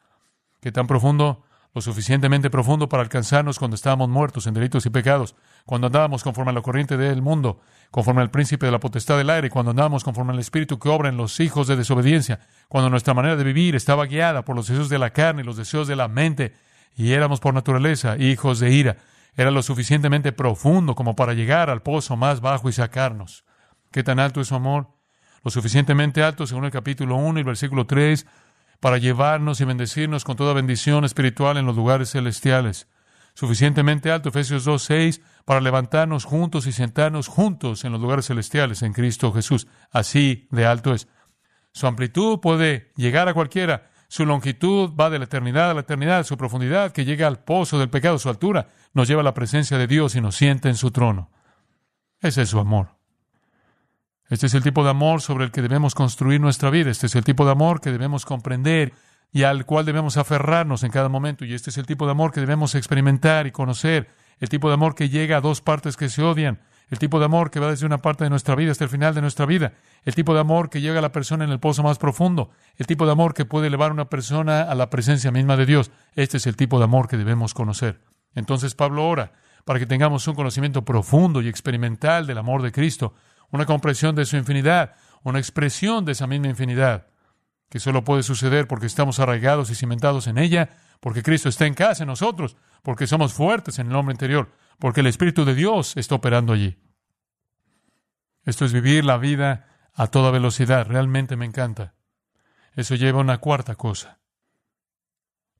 ¿Qué 0.61 0.73
tan 0.73 0.89
profundo? 0.89 1.45
Lo 1.75 1.81
suficientemente 1.81 2.51
profundo 2.51 2.89
para 2.89 3.05
alcanzarnos 3.05 3.61
cuando 3.61 3.77
estábamos 3.77 4.09
muertos 4.09 4.49
en 4.49 4.55
delitos 4.55 4.85
y 4.85 4.91
pecados, 4.91 5.37
cuando 5.65 5.87
andábamos 5.87 6.25
conforme 6.25 6.51
a 6.51 6.55
la 6.55 6.61
corriente 6.61 6.97
del 6.97 7.23
mundo, 7.23 7.61
conforme 7.93 8.21
al 8.21 8.33
príncipe 8.33 8.67
de 8.67 8.73
la 8.73 8.81
potestad 8.81 9.17
del 9.17 9.31
aire, 9.31 9.49
cuando 9.49 9.71
andábamos 9.71 10.03
conforme 10.03 10.33
al 10.33 10.41
espíritu 10.41 10.81
que 10.81 10.89
obra 10.89 11.09
en 11.09 11.17
los 11.17 11.39
hijos 11.39 11.69
de 11.69 11.77
desobediencia, 11.77 12.41
cuando 12.67 12.91
nuestra 12.91 13.15
manera 13.15 13.37
de 13.37 13.45
vivir 13.45 13.77
estaba 13.77 14.07
guiada 14.07 14.45
por 14.45 14.57
los 14.57 14.67
deseos 14.67 14.89
de 14.89 14.99
la 14.99 15.11
carne 15.11 15.43
y 15.43 15.45
los 15.45 15.57
deseos 15.57 15.87
de 15.87 15.95
la 15.95 16.09
mente, 16.09 16.53
y 16.97 17.13
éramos 17.13 17.39
por 17.39 17.55
naturaleza 17.55 18.17
hijos 18.19 18.59
de 18.59 18.73
ira 18.73 18.97
era 19.37 19.51
lo 19.51 19.63
suficientemente 19.63 20.33
profundo 20.33 20.95
como 20.95 21.17
para 21.17 21.33
llegar 21.35 21.71
al 21.71 21.83
pozo 21.83 22.17
más 22.17 22.41
bajo 22.41 22.69
y 22.69 22.73
sacarnos. 22.73 23.45
¿Qué 23.91 24.03
tan 24.03 24.19
alto 24.19 24.41
es 24.41 24.49
su 24.49 24.55
amor? 24.55 24.89
Lo 25.45 25.51
suficientemente 25.51 26.23
alto, 26.23 26.47
según 26.47 26.65
el 26.65 26.71
capítulo 26.71 27.17
1 27.17 27.39
y 27.39 27.41
el 27.41 27.47
versículo 27.47 27.87
3, 27.87 28.27
para 28.81 28.99
llevarnos 28.99 29.61
y 29.61 29.65
bendecirnos 29.65 30.25
con 30.25 30.37
toda 30.37 30.53
bendición 30.53 31.05
espiritual 31.05 31.57
en 31.57 31.67
los 31.67 31.77
lugares 31.77 32.11
celestiales. 32.11 32.89
Suficientemente 33.35 34.11
alto, 34.11 34.29
Efesios 34.29 34.65
2, 34.65 34.83
6, 34.83 35.21
para 35.45 35.61
levantarnos 35.61 36.25
juntos 36.25 36.67
y 36.67 36.73
sentarnos 36.73 37.29
juntos 37.29 37.85
en 37.85 37.93
los 37.93 38.01
lugares 38.01 38.27
celestiales 38.27 38.83
en 38.83 38.93
Cristo 38.93 39.33
Jesús. 39.33 39.67
Así 39.91 40.49
de 40.51 40.67
alto 40.67 40.93
es. 40.93 41.09
Su 41.73 41.87
amplitud 41.87 42.41
puede 42.41 42.93
llegar 42.97 43.29
a 43.29 43.35
cualquiera. 43.35 43.91
Su 44.13 44.27
longitud 44.27 44.91
va 44.95 45.09
de 45.09 45.19
la 45.19 45.25
eternidad 45.25 45.71
a 45.71 45.73
la 45.73 45.81
eternidad. 45.81 46.27
Su 46.27 46.37
profundidad, 46.37 46.93
que 46.93 47.07
llega 47.07 47.27
al 47.27 47.39
pozo 47.39 47.79
del 47.79 47.89
pecado, 47.89 48.19
su 48.19 48.29
altura, 48.29 48.69
nos 48.93 49.09
lleva 49.09 49.23
a 49.23 49.25
la 49.25 49.33
presencia 49.33 49.79
de 49.79 49.87
Dios 49.87 50.15
y 50.17 50.21
nos 50.21 50.37
sienta 50.37 50.69
en 50.69 50.75
su 50.75 50.91
trono. 50.91 51.31
Ese 52.21 52.43
es 52.43 52.51
su 52.51 52.59
amor. 52.59 52.89
Este 54.29 54.49
es 54.49 54.53
el 54.53 54.63
tipo 54.63 54.85
de 54.85 54.91
amor 54.91 55.23
sobre 55.23 55.47
el 55.47 55.51
que 55.51 55.63
debemos 55.63 55.95
construir 55.95 56.43
nuestra 56.43 56.69
vida. 56.69 56.91
Este 56.91 57.07
es 57.07 57.17
el 57.17 57.25
tipo 57.25 57.47
de 57.47 57.53
amor 57.53 57.81
que 57.81 57.91
debemos 57.91 58.27
comprender 58.27 58.93
y 59.33 59.45
al 59.45 59.65
cual 59.65 59.87
debemos 59.87 60.19
aferrarnos 60.19 60.83
en 60.83 60.91
cada 60.91 61.09
momento. 61.09 61.47
Y 61.47 61.55
este 61.55 61.71
es 61.71 61.79
el 61.79 61.87
tipo 61.87 62.05
de 62.05 62.11
amor 62.11 62.33
que 62.33 62.41
debemos 62.41 62.75
experimentar 62.75 63.47
y 63.47 63.51
conocer. 63.51 64.11
El 64.41 64.51
tipo 64.51 64.69
de 64.69 64.75
amor 64.75 64.95
que 64.95 65.09
llega 65.09 65.39
a 65.39 65.41
dos 65.41 65.63
partes 65.63 65.97
que 65.97 66.11
se 66.11 66.23
odian. 66.23 66.61
El 66.93 66.99
tipo 66.99 67.19
de 67.19 67.25
amor 67.25 67.51
que 67.51 67.59
va 67.59 67.71
desde 67.71 67.87
una 67.87 68.03
parte 68.03 68.25
de 68.25 68.29
nuestra 68.29 68.55
vida 68.55 68.71
hasta 68.71 68.85
el 68.85 68.91
final 68.91 69.15
de 69.15 69.23
nuestra 69.23 69.47
vida. 69.47 69.73
El 70.05 70.15
tipo 70.15 70.35
de 70.35 70.41
amor 70.41 70.69
que 70.69 70.83
llega 70.83 70.99
a 70.99 71.03
la 71.03 71.11
persona 71.11 71.43
en 71.43 71.51
el 71.51 71.59
pozo 71.59 71.83
más 71.83 71.97
profundo. 71.97 72.51
El 72.77 72.87
tipo 72.87 73.07
de 73.07 73.13
amor 73.13 73.33
que 73.33 73.47
puede 73.47 73.69
elevar 73.69 73.89
a 73.89 73.95
una 73.95 74.11
persona 74.11 74.61
a 74.61 74.75
la 74.75 74.91
presencia 74.91 75.31
misma 75.31 75.57
de 75.57 75.65
Dios. 75.65 75.91
Este 76.17 76.37
es 76.37 76.47
el 76.47 76.55
tipo 76.55 76.77
de 76.77 76.85
amor 76.85 77.09
que 77.09 77.17
debemos 77.17 77.55
conocer. 77.55 78.03
Entonces 78.35 78.75
Pablo 78.75 79.09
ora 79.09 79.33
para 79.65 79.79
que 79.79 79.87
tengamos 79.87 80.29
un 80.29 80.35
conocimiento 80.35 80.85
profundo 80.85 81.41
y 81.41 81.49
experimental 81.49 82.27
del 82.27 82.37
amor 82.37 82.61
de 82.61 82.73
Cristo, 82.73 83.15
una 83.53 83.65
comprensión 83.65 84.15
de 84.15 84.27
su 84.27 84.37
infinidad, 84.37 84.95
una 85.23 85.39
expresión 85.39 86.05
de 86.05 86.13
esa 86.13 86.27
misma 86.27 86.49
infinidad, 86.49 87.07
que 87.71 87.81
solo 87.81 88.05
puede 88.05 88.23
suceder 88.23 88.69
porque 88.69 88.85
estamos 88.85 89.19
arraigados 89.19 89.71
y 89.71 89.75
cimentados 89.75 90.27
en 90.27 90.37
ella, 90.37 90.69
porque 91.01 91.23
Cristo 91.23 91.49
está 91.49 91.65
en 91.65 91.73
casa 91.73 92.03
en 92.03 92.09
nosotros, 92.09 92.55
porque 92.83 93.07
somos 93.07 93.33
fuertes 93.33 93.79
en 93.79 93.87
el 93.87 93.97
hombre 93.97 94.13
interior, 94.13 94.51
porque 94.79 95.01
el 95.01 95.07
Espíritu 95.07 95.45
de 95.45 95.55
Dios 95.55 95.97
está 95.97 96.15
operando 96.15 96.53
allí. 96.53 96.79
Esto 98.45 98.65
es 98.65 98.73
vivir 98.73 99.05
la 99.05 99.19
vida 99.19 99.91
a 99.95 100.07
toda 100.09 100.31
velocidad, 100.31 100.87
realmente 100.87 101.37
me 101.37 101.47
encanta. 101.47 101.95
Eso 102.75 102.95
lleva 102.95 103.19
a 103.19 103.23
una 103.23 103.39
cuarta 103.39 103.75
cosa. 103.75 104.21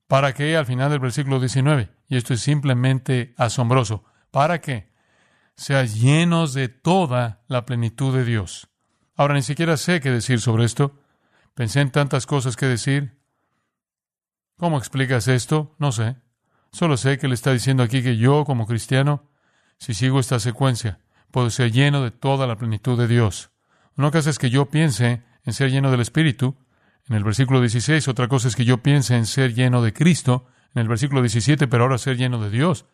¿Para 0.07 0.33
qué? 0.33 0.57
Al 0.57 0.65
final 0.65 0.91
del 0.91 0.99
versículo 0.99 1.39
19. 1.39 1.89
Y 2.07 2.17
esto 2.17 2.33
es 2.33 2.41
simplemente 2.41 3.33
asombroso. 3.37 4.03
¿Para 4.31 4.61
qué? 4.61 4.91
Seas 5.55 5.95
llenos 5.99 6.53
de 6.53 6.67
toda 6.67 7.43
la 7.47 7.65
plenitud 7.65 8.15
de 8.15 8.25
Dios. 8.25 8.69
Ahora 9.15 9.35
ni 9.35 9.43
siquiera 9.43 9.77
sé 9.77 10.01
qué 10.01 10.11
decir 10.11 10.41
sobre 10.41 10.65
esto. 10.65 10.99
Pensé 11.53 11.81
en 11.81 11.91
tantas 11.91 12.25
cosas 12.25 12.55
que 12.55 12.65
decir. 12.65 13.19
¿Cómo 14.57 14.77
explicas 14.77 15.27
esto? 15.27 15.75
No 15.77 15.91
sé. 15.91 16.17
Solo 16.73 16.97
sé 16.97 17.19
que 17.19 17.27
le 17.27 17.35
está 17.35 17.53
diciendo 17.53 17.83
aquí 17.83 18.01
que 18.01 18.17
yo, 18.17 18.45
como 18.45 18.65
cristiano, 18.65 19.29
si 19.77 19.93
sigo 19.93 20.19
esta 20.19 20.39
secuencia, 20.39 20.99
puedo 21.29 21.51
ser 21.51 21.71
lleno 21.71 22.03
de 22.03 22.09
toda 22.09 22.47
la 22.47 22.55
plenitud 22.55 22.97
de 22.97 23.07
Dios. 23.07 23.51
Una 23.95 24.09
cosa 24.09 24.31
es 24.31 24.39
que 24.39 24.49
yo 24.49 24.65
piense 24.65 25.21
en 25.43 25.53
ser 25.53 25.69
lleno 25.69 25.91
del 25.91 26.01
Espíritu, 26.01 26.57
en 27.07 27.15
el 27.15 27.23
versículo 27.23 27.61
16, 27.61 28.07
otra 28.07 28.27
cosa 28.27 28.47
es 28.47 28.55
que 28.55 28.65
yo 28.65 28.81
piense 28.81 29.15
en 29.15 29.27
ser 29.27 29.53
lleno 29.53 29.83
de 29.83 29.93
Cristo, 29.93 30.47
en 30.73 30.81
el 30.81 30.87
versículo 30.87 31.21
17, 31.21 31.67
pero 31.67 31.83
ahora 31.83 31.99
ser 31.99 32.17
lleno 32.17 32.41
de 32.41 32.49
Dios. 32.49 32.87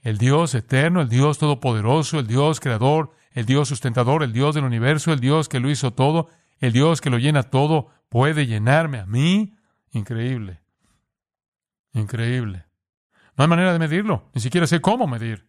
El 0.00 0.16
Dios 0.16 0.54
eterno, 0.54 1.02
el 1.02 1.10
Dios 1.10 1.36
todopoderoso, 1.36 2.20
el 2.20 2.26
Dios 2.26 2.58
creador, 2.58 3.12
el 3.32 3.44
Dios 3.44 3.68
sustentador, 3.68 4.22
el 4.22 4.32
Dios 4.32 4.54
del 4.54 4.64
universo, 4.64 5.12
el 5.12 5.20
Dios 5.20 5.50
que 5.50 5.60
lo 5.60 5.68
hizo 5.68 5.92
todo, 5.92 6.30
el 6.58 6.72
Dios 6.72 7.02
que 7.02 7.10
lo 7.10 7.18
llena 7.18 7.42
todo, 7.42 7.90
puede 8.08 8.46
llenarme 8.46 8.98
a 8.98 9.04
mí. 9.04 9.58
Increíble. 9.90 10.60
Increíble. 11.92 12.65
No 13.36 13.44
hay 13.44 13.48
manera 13.48 13.72
de 13.72 13.78
medirlo, 13.78 14.30
ni 14.34 14.40
siquiera 14.40 14.66
sé 14.66 14.80
cómo 14.80 15.06
medir. 15.06 15.48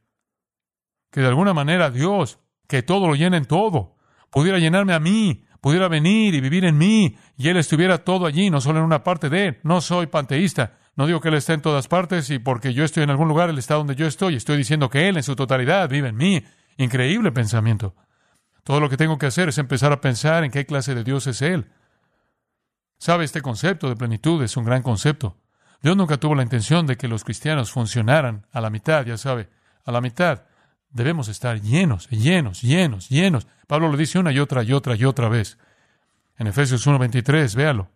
Que 1.11 1.21
de 1.21 1.27
alguna 1.27 1.53
manera 1.53 1.89
Dios, 1.89 2.39
que 2.67 2.83
todo 2.83 3.07
lo 3.07 3.15
llena 3.15 3.37
en 3.37 3.45
todo, 3.45 3.95
pudiera 4.29 4.59
llenarme 4.59 4.93
a 4.93 4.99
mí, 4.99 5.45
pudiera 5.61 5.87
venir 5.87 6.35
y 6.35 6.41
vivir 6.41 6.65
en 6.65 6.77
mí, 6.77 7.17
y 7.37 7.47
Él 7.49 7.57
estuviera 7.57 8.03
todo 8.03 8.25
allí, 8.25 8.49
no 8.49 8.61
solo 8.61 8.79
en 8.79 8.85
una 8.85 9.03
parte 9.03 9.29
de 9.29 9.47
Él. 9.47 9.59
No 9.63 9.81
soy 9.81 10.07
panteísta. 10.07 10.77
No 10.95 11.05
digo 11.05 11.21
que 11.21 11.29
Él 11.29 11.35
esté 11.35 11.53
en 11.53 11.61
todas 11.61 11.87
partes 11.87 12.29
y 12.29 12.39
porque 12.39 12.73
yo 12.73 12.83
estoy 12.83 13.03
en 13.03 13.11
algún 13.11 13.27
lugar, 13.27 13.49
Él 13.49 13.57
está 13.57 13.75
donde 13.75 13.95
yo 13.95 14.07
estoy. 14.07 14.35
Estoy 14.35 14.57
diciendo 14.57 14.89
que 14.89 15.07
Él 15.07 15.15
en 15.15 15.23
su 15.23 15.35
totalidad 15.35 15.87
vive 15.89 16.09
en 16.09 16.15
mí. 16.15 16.43
Increíble 16.77 17.31
pensamiento. 17.31 17.95
Todo 18.63 18.79
lo 18.79 18.89
que 18.89 18.97
tengo 18.97 19.17
que 19.17 19.27
hacer 19.27 19.47
es 19.47 19.59
empezar 19.59 19.91
a 19.91 20.01
pensar 20.01 20.43
en 20.43 20.51
qué 20.51 20.65
clase 20.65 20.93
de 20.93 21.03
Dios 21.03 21.27
es 21.27 21.41
Él. 21.41 21.67
¿Sabe? 22.97 23.25
Este 23.25 23.41
concepto 23.41 23.89
de 23.89 23.95
plenitud 23.95 24.43
es 24.43 24.57
un 24.57 24.65
gran 24.65 24.81
concepto. 24.81 25.37
Dios 25.81 25.95
nunca 25.95 26.17
tuvo 26.17 26.35
la 26.35 26.43
intención 26.43 26.87
de 26.87 26.97
que 26.97 27.07
los 27.07 27.23
cristianos 27.23 27.71
funcionaran 27.71 28.47
a 28.51 28.61
la 28.61 28.69
mitad, 28.69 29.05
ya 29.05 29.17
sabe, 29.17 29.49
a 29.85 29.91
la 29.91 30.01
mitad. 30.01 30.43
Debemos 30.89 31.27
estar 31.27 31.61
llenos, 31.61 32.09
llenos, 32.09 32.61
llenos, 32.61 33.09
llenos. 33.09 33.47
Pablo 33.67 33.89
lo 33.89 33.97
dice 33.97 34.19
una 34.19 34.31
y 34.31 34.39
otra 34.39 34.63
y 34.63 34.73
otra 34.73 34.95
y 34.95 35.05
otra 35.05 35.29
vez. 35.29 35.57
En 36.37 36.47
Efesios 36.47 36.87
1.23, 36.87 37.55
véalo. 37.55 37.91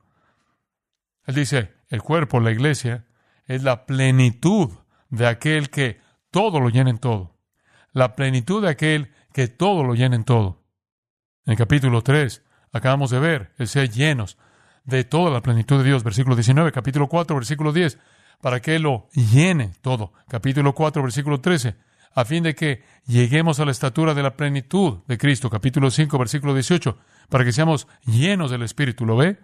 Él 1.25 1.35
dice, 1.35 1.73
el 1.89 2.01
cuerpo, 2.01 2.39
la 2.39 2.51
iglesia, 2.51 3.05
es 3.45 3.63
la 3.63 3.85
plenitud 3.85 4.71
de 5.09 5.27
aquel 5.27 5.69
que 5.69 5.99
todo 6.29 6.59
lo 6.59 6.69
llena 6.69 6.89
en 6.89 6.97
todo. 6.97 7.37
La 7.91 8.15
plenitud 8.15 8.61
de 8.61 8.69
aquel 8.69 9.13
que 9.33 9.47
todo 9.47 9.83
lo 9.83 9.93
llena 9.93 10.15
en 10.15 10.23
todo. 10.23 10.63
En 11.45 11.51
el 11.51 11.57
capítulo 11.57 12.01
3, 12.01 12.43
acabamos 12.71 13.11
de 13.11 13.19
ver 13.19 13.53
el 13.57 13.67
ser 13.67 13.89
llenos 13.89 14.37
de 14.83 15.03
toda 15.03 15.31
la 15.31 15.41
plenitud 15.41 15.77
de 15.77 15.83
Dios. 15.83 16.03
Versículo 16.03 16.35
19, 16.35 16.71
capítulo 16.71 17.07
4, 17.07 17.35
versículo 17.35 17.71
10, 17.71 17.97
para 18.41 18.59
que 18.61 18.79
lo 18.79 19.07
llene 19.13 19.73
todo. 19.81 20.13
Capítulo 20.27 20.73
4, 20.73 21.01
versículo 21.01 21.39
13, 21.39 21.75
a 22.13 22.25
fin 22.25 22.43
de 22.43 22.55
que 22.55 22.83
lleguemos 23.05 23.59
a 23.59 23.65
la 23.65 23.71
estatura 23.71 24.13
de 24.13 24.23
la 24.23 24.35
plenitud 24.35 24.99
de 25.07 25.17
Cristo. 25.17 25.49
Capítulo 25.49 25.91
5, 25.91 26.17
versículo 26.17 26.53
18, 26.53 26.97
para 27.29 27.45
que 27.45 27.51
seamos 27.51 27.87
llenos 28.05 28.51
del 28.51 28.63
Espíritu. 28.63 29.05
¿Lo 29.05 29.15
ve? 29.15 29.37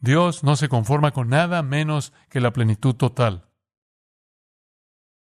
Dios 0.00 0.44
no 0.44 0.56
se 0.56 0.68
conforma 0.68 1.12
con 1.12 1.28
nada 1.28 1.62
menos 1.62 2.12
que 2.28 2.40
la 2.40 2.52
plenitud 2.52 2.94
total. 2.94 3.46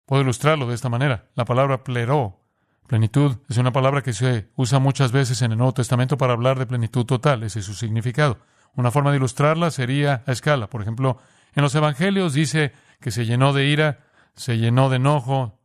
Puedo 0.06 0.22
ilustrarlo 0.22 0.66
de 0.66 0.74
esta 0.74 0.88
manera. 0.88 1.30
La 1.34 1.44
palabra 1.44 1.84
pleró, 1.84 2.40
plenitud, 2.86 3.36
es 3.48 3.58
una 3.58 3.72
palabra 3.72 4.02
que 4.02 4.12
se 4.12 4.50
usa 4.56 4.78
muchas 4.78 5.12
veces 5.12 5.42
en 5.42 5.52
el 5.52 5.58
Nuevo 5.58 5.74
Testamento 5.74 6.16
para 6.16 6.32
hablar 6.32 6.58
de 6.58 6.66
plenitud 6.66 7.04
total. 7.04 7.42
Ese 7.42 7.60
es 7.60 7.66
su 7.66 7.74
significado. 7.74 8.38
Una 8.74 8.90
forma 8.90 9.10
de 9.10 9.18
ilustrarla 9.18 9.70
sería 9.70 10.22
a 10.26 10.32
escala. 10.32 10.68
Por 10.68 10.82
ejemplo, 10.82 11.18
en 11.54 11.62
los 11.62 11.74
Evangelios 11.74 12.32
dice 12.32 12.72
que 13.00 13.10
se 13.10 13.26
llenó 13.26 13.52
de 13.52 13.66
ira, 13.66 14.00
se 14.34 14.58
llenó 14.58 14.88
de 14.88 14.96
enojo, 14.96 15.58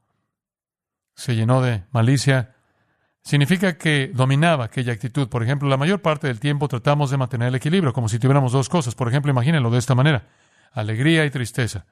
se 1.15 1.35
llenó 1.35 1.61
de 1.61 1.83
malicia, 1.91 2.55
significa 3.23 3.77
que 3.77 4.11
dominaba 4.13 4.65
aquella 4.65 4.93
actitud. 4.93 5.29
Por 5.29 5.43
ejemplo, 5.43 5.69
la 5.69 5.77
mayor 5.77 6.01
parte 6.01 6.27
del 6.27 6.39
tiempo 6.39 6.67
tratamos 6.67 7.09
de 7.09 7.17
mantener 7.17 7.49
el 7.49 7.55
equilibrio, 7.55 7.93
como 7.93 8.09
si 8.09 8.19
tuviéramos 8.19 8.51
dos 8.51 8.69
cosas. 8.69 8.95
Por 8.95 9.07
ejemplo, 9.07 9.31
imagínenlo 9.31 9.69
de 9.69 9.79
esta 9.79 9.95
manera, 9.95 10.27
alegría 10.73 11.25
y 11.25 11.29
tristeza. 11.29 11.85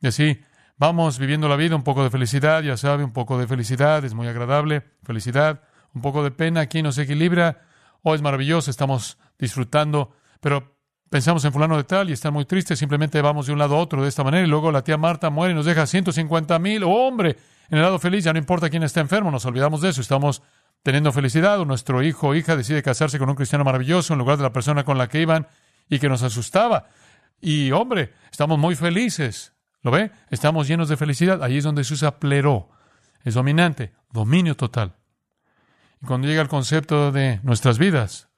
Y 0.00 0.08
así 0.08 0.40
vamos 0.76 1.18
viviendo 1.18 1.48
la 1.48 1.56
vida, 1.56 1.76
un 1.76 1.82
poco 1.84 2.02
de 2.02 2.10
felicidad, 2.10 2.62
ya 2.62 2.76
sabe, 2.76 3.04
un 3.04 3.12
poco 3.12 3.38
de 3.38 3.46
felicidad, 3.46 4.04
es 4.04 4.14
muy 4.14 4.28
agradable, 4.28 4.82
felicidad, 5.02 5.62
un 5.94 6.02
poco 6.02 6.22
de 6.22 6.30
pena, 6.30 6.60
aquí 6.60 6.82
nos 6.82 6.98
equilibra, 6.98 7.62
oh, 8.02 8.14
es 8.14 8.22
maravilloso, 8.22 8.70
estamos 8.70 9.18
disfrutando, 9.38 10.14
pero 10.40 10.76
pensamos 11.10 11.44
en 11.44 11.52
fulano 11.52 11.76
de 11.76 11.84
tal 11.84 12.10
y 12.10 12.12
está 12.12 12.30
muy 12.30 12.44
triste, 12.44 12.76
simplemente 12.76 13.20
vamos 13.22 13.46
de 13.46 13.52
un 13.52 13.58
lado 13.58 13.76
a 13.76 13.78
otro 13.78 14.02
de 14.02 14.08
esta 14.08 14.24
manera 14.24 14.46
y 14.46 14.50
luego 14.50 14.72
la 14.72 14.82
tía 14.82 14.96
Marta 14.96 15.30
muere 15.30 15.52
y 15.52 15.54
nos 15.54 15.66
deja 15.66 15.86
150 15.86 16.58
mil, 16.58 16.84
oh, 16.84 16.90
hombre, 16.90 17.36
en 17.68 17.78
el 17.78 17.82
lado 17.82 17.98
feliz 17.98 18.24
ya 18.24 18.32
no 18.32 18.38
importa 18.38 18.70
quién 18.70 18.82
está 18.82 19.00
enfermo, 19.00 19.30
nos 19.30 19.44
olvidamos 19.44 19.80
de 19.80 19.90
eso, 19.90 20.00
estamos 20.00 20.42
teniendo 20.82 21.10
felicidad, 21.12 21.58
o 21.58 21.64
nuestro 21.64 22.02
hijo 22.02 22.28
o 22.28 22.34
hija 22.34 22.56
decide 22.56 22.82
casarse 22.82 23.18
con 23.18 23.28
un 23.28 23.34
cristiano 23.34 23.64
maravilloso 23.64 24.12
en 24.12 24.20
lugar 24.20 24.36
de 24.36 24.44
la 24.44 24.52
persona 24.52 24.84
con 24.84 24.98
la 24.98 25.08
que 25.08 25.20
iban 25.20 25.48
y 25.88 25.98
que 25.98 26.08
nos 26.08 26.22
asustaba. 26.22 26.86
Y 27.40 27.72
hombre, 27.72 28.12
estamos 28.30 28.56
muy 28.58 28.76
felices. 28.76 29.52
¿Lo 29.82 29.90
ve? 29.90 30.10
Estamos 30.30 30.68
llenos 30.68 30.88
de 30.88 30.96
felicidad. 30.96 31.42
Ahí 31.42 31.58
es 31.58 31.64
donde 31.64 31.84
se 31.84 31.94
usa 31.94 32.18
plero. 32.18 32.70
Es 33.24 33.34
dominante, 33.34 33.94
dominio 34.12 34.56
total. 34.56 34.96
Y 36.00 36.06
cuando 36.06 36.28
llega 36.28 36.42
el 36.42 36.48
concepto 36.48 37.12
de 37.12 37.40
nuestras 37.42 37.78
vidas, 37.78 38.28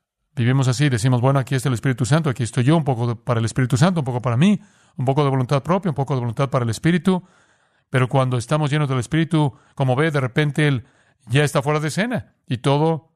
vivimos 0.43 0.69
así, 0.69 0.89
decimos, 0.89 1.21
bueno, 1.21 1.39
aquí 1.39 1.55
está 1.55 1.69
el 1.69 1.75
Espíritu 1.75 2.05
Santo, 2.05 2.31
aquí 2.31 2.43
estoy 2.43 2.65
yo, 2.65 2.77
un 2.77 2.85
poco 2.85 3.17
para 3.17 3.41
el 3.41 3.47
Espíritu 3.47 3.77
Santo, 3.77 4.01
un 4.01 4.05
poco 4.05 4.23
para 4.23 4.37
mí, 4.37 4.61
un 4.97 5.05
poco 5.05 5.25
de 5.25 5.31
voluntad 5.31 5.63
propia, 5.63 5.91
un 5.91 5.95
poco 5.95 6.15
de 6.15 6.21
voluntad 6.21 6.51
para 6.51 6.65
el 6.65 6.71
Espíritu. 6.71 7.23
Pero 7.91 8.09
cuando 8.09 8.37
estamos 8.37 8.71
llenos 8.71 8.89
del 8.89 8.99
Espíritu, 8.99 9.55
como 9.75 9.97
ve, 9.97 10.11
de 10.11 10.21
repente 10.21 10.69
el 10.69 10.85
ya 11.27 11.45
está 11.45 11.63
fuera 11.63 11.81
de 11.81 11.89
escena 11.89 12.35
y 12.47 12.59
todo 12.59 13.13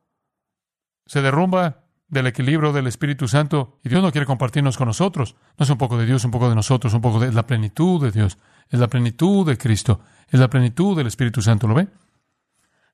se 1.06 1.22
derrumba 1.22 1.84
del 2.08 2.26
equilibrio 2.26 2.72
del 2.72 2.86
Espíritu 2.86 3.26
Santo 3.26 3.78
y 3.82 3.88
Dios 3.88 4.02
no 4.02 4.12
quiere 4.12 4.26
compartirnos 4.26 4.76
con 4.76 4.86
nosotros. 4.86 5.34
No 5.58 5.64
es 5.64 5.70
un 5.70 5.78
poco 5.78 5.96
de 5.96 6.06
Dios, 6.06 6.24
un 6.24 6.30
poco 6.30 6.48
de 6.48 6.54
nosotros, 6.54 6.92
un 6.94 7.00
poco 7.00 7.20
de 7.20 7.32
la 7.32 7.46
plenitud 7.46 8.02
de 8.02 8.10
Dios, 8.10 8.38
es 8.68 8.78
la 8.78 8.88
plenitud 8.88 9.46
de 9.46 9.56
Cristo, 9.56 10.00
es 10.28 10.38
la 10.38 10.48
plenitud 10.48 10.96
del 10.96 11.06
Espíritu 11.06 11.40
Santo, 11.40 11.66
¿lo 11.66 11.74
ve? 11.74 11.88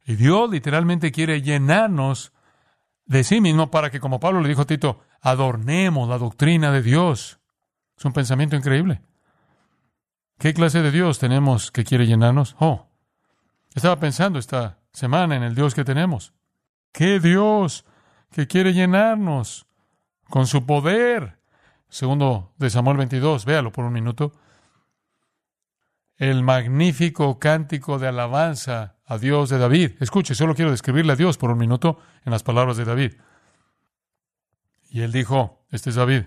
Y 0.06 0.14
Dios 0.14 0.50
literalmente 0.50 1.12
quiere 1.12 1.42
llenarnos 1.42 2.32
de 3.08 3.24
sí 3.24 3.40
mismo 3.40 3.70
para 3.70 3.90
que, 3.90 4.00
como 4.00 4.20
Pablo 4.20 4.40
le 4.40 4.48
dijo 4.48 4.62
a 4.62 4.66
Tito, 4.66 5.00
adornemos 5.20 6.08
la 6.08 6.18
doctrina 6.18 6.70
de 6.70 6.82
Dios. 6.82 7.40
Es 7.96 8.04
un 8.04 8.12
pensamiento 8.12 8.54
increíble. 8.54 9.00
¿Qué 10.38 10.54
clase 10.54 10.82
de 10.82 10.92
Dios 10.92 11.18
tenemos 11.18 11.72
que 11.72 11.84
quiere 11.84 12.06
llenarnos? 12.06 12.54
Oh, 12.60 12.86
estaba 13.74 13.98
pensando 13.98 14.38
esta 14.38 14.78
semana 14.92 15.34
en 15.34 15.42
el 15.42 15.54
Dios 15.54 15.74
que 15.74 15.84
tenemos. 15.84 16.34
¡Qué 16.92 17.18
Dios 17.18 17.84
que 18.30 18.46
quiere 18.46 18.72
llenarnos 18.72 19.66
con 20.28 20.46
su 20.46 20.64
poder! 20.66 21.38
Segundo 21.88 22.52
de 22.58 22.68
Samuel 22.68 22.98
22, 22.98 23.46
véalo 23.46 23.72
por 23.72 23.86
un 23.86 23.94
minuto. 23.94 24.32
El 26.18 26.42
magnífico 26.42 27.38
cántico 27.38 27.98
de 27.98 28.08
alabanza 28.08 28.97
a 29.08 29.18
Dios 29.18 29.48
de 29.48 29.58
David. 29.58 29.92
Escuche, 30.00 30.34
solo 30.34 30.54
quiero 30.54 30.70
describirle 30.70 31.14
a 31.14 31.16
Dios 31.16 31.38
por 31.38 31.50
un 31.50 31.58
minuto 31.58 31.98
en 32.24 32.30
las 32.30 32.42
palabras 32.42 32.76
de 32.76 32.84
David. 32.84 33.12
Y 34.90 35.00
él 35.00 35.12
dijo, 35.12 35.64
este 35.70 35.90
es 35.90 35.96
David, 35.96 36.24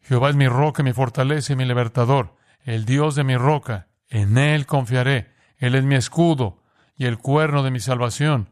Jehová 0.00 0.30
es 0.30 0.36
mi 0.36 0.46
roca, 0.46 0.84
mi 0.84 0.92
fortaleza 0.92 1.52
y 1.52 1.56
mi 1.56 1.64
libertador, 1.64 2.36
el 2.64 2.84
Dios 2.84 3.16
de 3.16 3.24
mi 3.24 3.36
roca, 3.36 3.88
en 4.08 4.38
él 4.38 4.66
confiaré, 4.66 5.34
él 5.58 5.74
es 5.74 5.82
mi 5.82 5.96
escudo 5.96 6.62
y 6.96 7.06
el 7.06 7.18
cuerno 7.18 7.64
de 7.64 7.72
mi 7.72 7.80
salvación. 7.80 8.50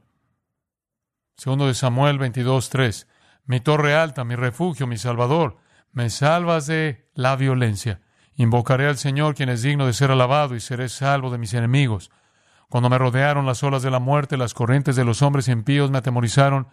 Segundo 1.36 1.66
de 1.66 1.74
Samuel 1.74 2.18
22.3. 2.18 3.06
Mi 3.46 3.60
torre 3.60 3.94
alta, 3.94 4.24
mi 4.24 4.36
refugio, 4.36 4.86
mi 4.86 4.96
salvador, 4.96 5.58
me 5.92 6.10
salvas 6.10 6.66
de 6.66 7.10
la 7.14 7.36
violencia. 7.36 8.00
Invocaré 8.36 8.86
al 8.88 8.96
Señor, 8.96 9.34
quien 9.34 9.48
es 9.48 9.62
digno 9.62 9.86
de 9.86 9.92
ser 9.92 10.10
alabado, 10.10 10.56
y 10.56 10.60
seré 10.60 10.88
salvo 10.88 11.30
de 11.30 11.38
mis 11.38 11.54
enemigos. 11.54 12.10
Cuando 12.68 12.90
me 12.90 12.98
rodearon 12.98 13.46
las 13.46 13.62
olas 13.62 13.82
de 13.82 13.90
la 13.90 14.00
muerte, 14.00 14.36
las 14.36 14.54
corrientes 14.54 14.96
de 14.96 15.04
los 15.04 15.22
hombres 15.22 15.48
impíos 15.48 15.90
me 15.90 15.98
atemorizaron, 15.98 16.68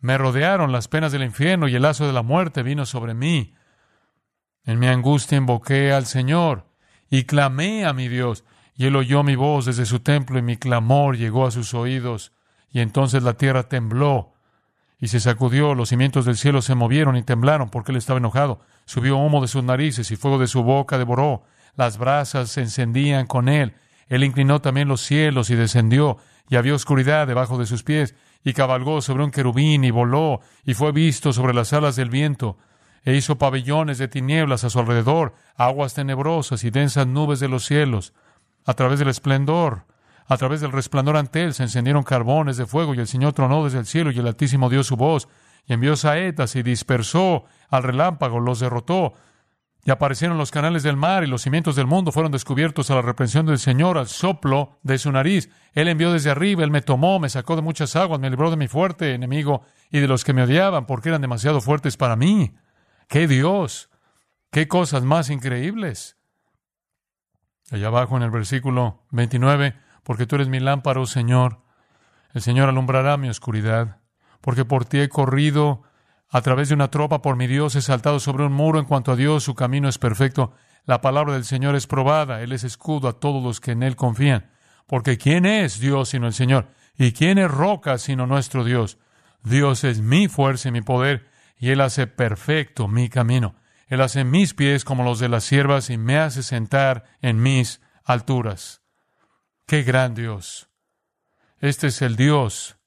me 0.00 0.16
rodearon 0.16 0.72
las 0.72 0.88
penas 0.88 1.12
del 1.12 1.22
infierno 1.22 1.68
y 1.68 1.74
el 1.74 1.82
lazo 1.82 2.06
de 2.06 2.12
la 2.12 2.22
muerte 2.22 2.62
vino 2.62 2.86
sobre 2.86 3.14
mí. 3.14 3.54
En 4.64 4.78
mi 4.78 4.86
angustia 4.86 5.38
invoqué 5.38 5.92
al 5.92 6.06
Señor 6.06 6.66
y 7.10 7.24
clamé 7.24 7.84
a 7.84 7.92
mi 7.92 8.08
Dios. 8.08 8.44
Y 8.74 8.86
él 8.86 8.96
oyó 8.96 9.22
mi 9.22 9.36
voz 9.36 9.66
desde 9.66 9.84
su 9.84 10.00
templo 10.00 10.38
y 10.38 10.42
mi 10.42 10.56
clamor 10.56 11.16
llegó 11.16 11.46
a 11.46 11.50
sus 11.50 11.74
oídos. 11.74 12.32
Y 12.70 12.80
entonces 12.80 13.22
la 13.22 13.34
tierra 13.34 13.64
tembló 13.64 14.34
y 15.00 15.08
se 15.08 15.18
sacudió, 15.18 15.74
los 15.74 15.88
cimientos 15.88 16.26
del 16.26 16.36
cielo 16.36 16.60
se 16.60 16.74
movieron 16.74 17.16
y 17.16 17.22
temblaron 17.22 17.70
porque 17.70 17.90
él 17.90 17.96
estaba 17.96 18.18
enojado. 18.18 18.60
Subió 18.84 19.16
humo 19.16 19.40
de 19.40 19.48
sus 19.48 19.64
narices 19.64 20.10
y 20.10 20.16
fuego 20.16 20.38
de 20.38 20.46
su 20.46 20.62
boca 20.62 20.98
devoró. 20.98 21.42
Las 21.74 21.96
brasas 21.96 22.50
se 22.50 22.60
encendían 22.60 23.26
con 23.26 23.48
él. 23.48 23.74
Él 24.10 24.24
inclinó 24.24 24.60
también 24.60 24.88
los 24.88 25.00
cielos 25.00 25.48
y 25.48 25.54
descendió, 25.54 26.18
y 26.50 26.56
había 26.56 26.74
oscuridad 26.74 27.26
debajo 27.26 27.56
de 27.56 27.64
sus 27.64 27.84
pies, 27.84 28.14
y 28.44 28.52
cabalgó 28.52 29.00
sobre 29.00 29.24
un 29.24 29.30
querubín 29.30 29.84
y 29.84 29.90
voló, 29.90 30.40
y 30.66 30.74
fue 30.74 30.92
visto 30.92 31.32
sobre 31.32 31.54
las 31.54 31.72
alas 31.72 31.96
del 31.96 32.10
viento, 32.10 32.58
e 33.04 33.14
hizo 33.14 33.38
pabellones 33.38 33.96
de 33.96 34.08
tinieblas 34.08 34.64
a 34.64 34.70
su 34.70 34.80
alrededor, 34.80 35.34
aguas 35.56 35.94
tenebrosas 35.94 36.64
y 36.64 36.70
densas 36.70 37.06
nubes 37.06 37.40
de 37.40 37.48
los 37.48 37.64
cielos 37.64 38.12
a 38.66 38.74
través 38.74 38.98
del 38.98 39.08
esplendor, 39.08 39.86
A 40.32 40.36
través 40.36 40.60
del 40.60 40.70
resplandor 40.70 41.16
ante 41.16 41.42
él 41.42 41.54
se 41.54 41.64
encendieron 41.64 42.04
carbones 42.04 42.56
de 42.56 42.64
fuego 42.64 42.94
y 42.94 43.00
el 43.00 43.08
Señor 43.08 43.32
tronó 43.32 43.64
desde 43.64 43.80
el 43.80 43.86
cielo 43.86 44.12
y 44.12 44.18
el 44.20 44.28
Altísimo 44.28 44.70
dio 44.70 44.84
su 44.84 44.96
voz 44.96 45.26
y 45.66 45.72
envió 45.72 45.96
saetas 45.96 46.54
y 46.54 46.62
dispersó 46.62 47.46
al 47.68 47.82
relámpago, 47.82 48.38
los 48.38 48.60
derrotó. 48.60 49.14
Y 49.82 49.90
aparecieron 49.90 50.36
los 50.36 50.50
canales 50.50 50.82
del 50.82 50.96
mar 50.96 51.24
y 51.24 51.26
los 51.26 51.42
cimientos 51.42 51.74
del 51.74 51.86
mundo 51.86 52.12
fueron 52.12 52.32
descubiertos 52.32 52.90
a 52.90 52.96
la 52.96 53.02
reprensión 53.02 53.46
del 53.46 53.58
Señor, 53.58 53.96
al 53.96 54.08
soplo 54.08 54.78
de 54.82 54.98
su 54.98 55.10
nariz. 55.10 55.50
Él 55.72 55.88
envió 55.88 56.12
desde 56.12 56.30
arriba, 56.30 56.64
Él 56.64 56.70
me 56.70 56.82
tomó, 56.82 57.18
me 57.18 57.30
sacó 57.30 57.56
de 57.56 57.62
muchas 57.62 57.96
aguas, 57.96 58.20
me 58.20 58.28
libró 58.28 58.50
de 58.50 58.56
mi 58.56 58.68
fuerte 58.68 59.14
enemigo 59.14 59.62
y 59.90 60.00
de 60.00 60.08
los 60.08 60.22
que 60.22 60.34
me 60.34 60.42
odiaban 60.42 60.86
porque 60.86 61.08
eran 61.08 61.22
demasiado 61.22 61.60
fuertes 61.60 61.96
para 61.96 62.16
mí. 62.16 62.54
¡Qué 63.08 63.26
Dios! 63.26 63.88
¡Qué 64.50 64.68
cosas 64.68 65.02
más 65.02 65.30
increíbles! 65.30 66.18
Allá 67.70 67.86
abajo 67.86 68.16
en 68.16 68.24
el 68.24 68.30
versículo 68.30 69.04
29, 69.12 69.76
porque 70.02 70.26
tú 70.26 70.34
eres 70.34 70.48
mi 70.48 70.60
lámpara, 70.60 71.00
oh 71.00 71.06
Señor, 71.06 71.62
el 72.34 72.42
Señor 72.42 72.68
alumbrará 72.68 73.16
mi 73.16 73.28
oscuridad, 73.28 74.00
porque 74.40 74.64
por 74.64 74.84
ti 74.84 74.98
he 75.00 75.08
corrido 75.08 75.82
a 76.30 76.40
través 76.42 76.68
de 76.68 76.74
una 76.74 76.90
tropa, 76.90 77.22
por 77.22 77.36
mi 77.36 77.46
Dios 77.46 77.74
he 77.74 77.82
saltado 77.82 78.20
sobre 78.20 78.44
un 78.44 78.52
muro, 78.52 78.78
en 78.78 78.84
cuanto 78.84 79.12
a 79.12 79.16
Dios 79.16 79.44
su 79.44 79.54
camino 79.54 79.88
es 79.88 79.98
perfecto, 79.98 80.52
la 80.86 81.00
palabra 81.00 81.34
del 81.34 81.44
Señor 81.44 81.74
es 81.74 81.86
probada, 81.86 82.42
Él 82.42 82.52
es 82.52 82.64
escudo 82.64 83.08
a 83.08 83.18
todos 83.18 83.42
los 83.42 83.60
que 83.60 83.72
en 83.72 83.82
Él 83.82 83.96
confían, 83.96 84.50
porque 84.86 85.18
¿quién 85.18 85.44
es 85.44 85.80
Dios 85.80 86.10
sino 86.10 86.26
el 86.26 86.32
Señor? 86.32 86.68
¿Y 86.96 87.12
quién 87.12 87.38
es 87.38 87.50
roca 87.50 87.98
sino 87.98 88.26
nuestro 88.26 88.64
Dios? 88.64 88.98
Dios 89.42 89.84
es 89.84 90.00
mi 90.00 90.28
fuerza 90.28 90.68
y 90.68 90.72
mi 90.72 90.82
poder, 90.82 91.28
y 91.56 91.70
Él 91.70 91.80
hace 91.80 92.06
perfecto 92.06 92.88
mi 92.88 93.08
camino. 93.08 93.56
Él 93.88 94.00
hace 94.00 94.22
mis 94.22 94.54
pies 94.54 94.84
como 94.84 95.02
los 95.02 95.18
de 95.18 95.28
las 95.28 95.44
siervas 95.44 95.90
y 95.90 95.98
me 95.98 96.16
hace 96.16 96.44
sentar 96.44 97.04
en 97.22 97.42
mis 97.42 97.80
alturas. 98.04 98.82
¡Qué 99.66 99.82
gran 99.82 100.14
Dios! 100.14 100.68
Este 101.58 101.88
es 101.88 102.00
el 102.00 102.16
Dios 102.16 102.78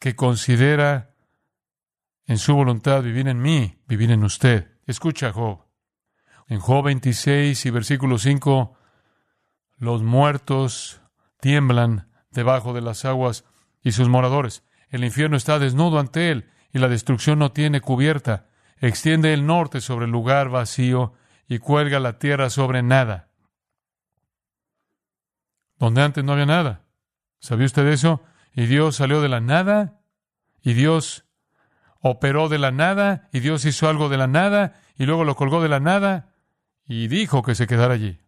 que 0.00 0.16
considera 0.16 1.13
en 2.26 2.38
su 2.38 2.54
voluntad 2.54 3.02
vivir 3.02 3.28
en 3.28 3.40
mí, 3.40 3.78
vivir 3.86 4.10
en 4.10 4.24
usted. 4.24 4.72
Escucha 4.86 5.32
Job. 5.32 5.64
En 6.46 6.60
Job 6.60 6.84
26 6.84 7.64
y 7.66 7.70
versículo 7.70 8.18
5, 8.18 8.76
los 9.78 10.02
muertos 10.02 11.00
tiemblan 11.40 12.08
debajo 12.30 12.72
de 12.72 12.80
las 12.80 13.04
aguas 13.04 13.44
y 13.82 13.92
sus 13.92 14.08
moradores. 14.08 14.64
El 14.88 15.04
infierno 15.04 15.36
está 15.36 15.58
desnudo 15.58 15.98
ante 15.98 16.30
él 16.30 16.50
y 16.72 16.78
la 16.78 16.88
destrucción 16.88 17.38
no 17.38 17.52
tiene 17.52 17.80
cubierta. 17.80 18.48
Extiende 18.78 19.32
el 19.32 19.46
norte 19.46 19.80
sobre 19.80 20.06
el 20.06 20.12
lugar 20.12 20.48
vacío 20.48 21.14
y 21.46 21.58
cuelga 21.58 22.00
la 22.00 22.18
tierra 22.18 22.50
sobre 22.50 22.82
nada. 22.82 23.30
Donde 25.78 26.02
antes 26.02 26.24
no 26.24 26.32
había 26.32 26.46
nada. 26.46 26.84
¿Sabía 27.40 27.66
usted 27.66 27.86
eso? 27.86 28.22
Y 28.54 28.66
Dios 28.66 28.96
salió 28.96 29.20
de 29.20 29.28
la 29.28 29.40
nada 29.40 30.00
y 30.62 30.74
Dios 30.74 31.26
operó 32.06 32.50
de 32.50 32.58
la 32.58 32.70
nada 32.70 33.30
y 33.32 33.40
Dios 33.40 33.64
hizo 33.64 33.88
algo 33.88 34.10
de 34.10 34.18
la 34.18 34.26
nada 34.26 34.74
y 34.98 35.06
luego 35.06 35.24
lo 35.24 35.36
colgó 35.36 35.62
de 35.62 35.70
la 35.70 35.80
nada 35.80 36.34
y 36.86 37.08
dijo 37.08 37.42
que 37.42 37.54
se 37.54 37.66
quedara 37.66 37.94
allí. 37.94 38.20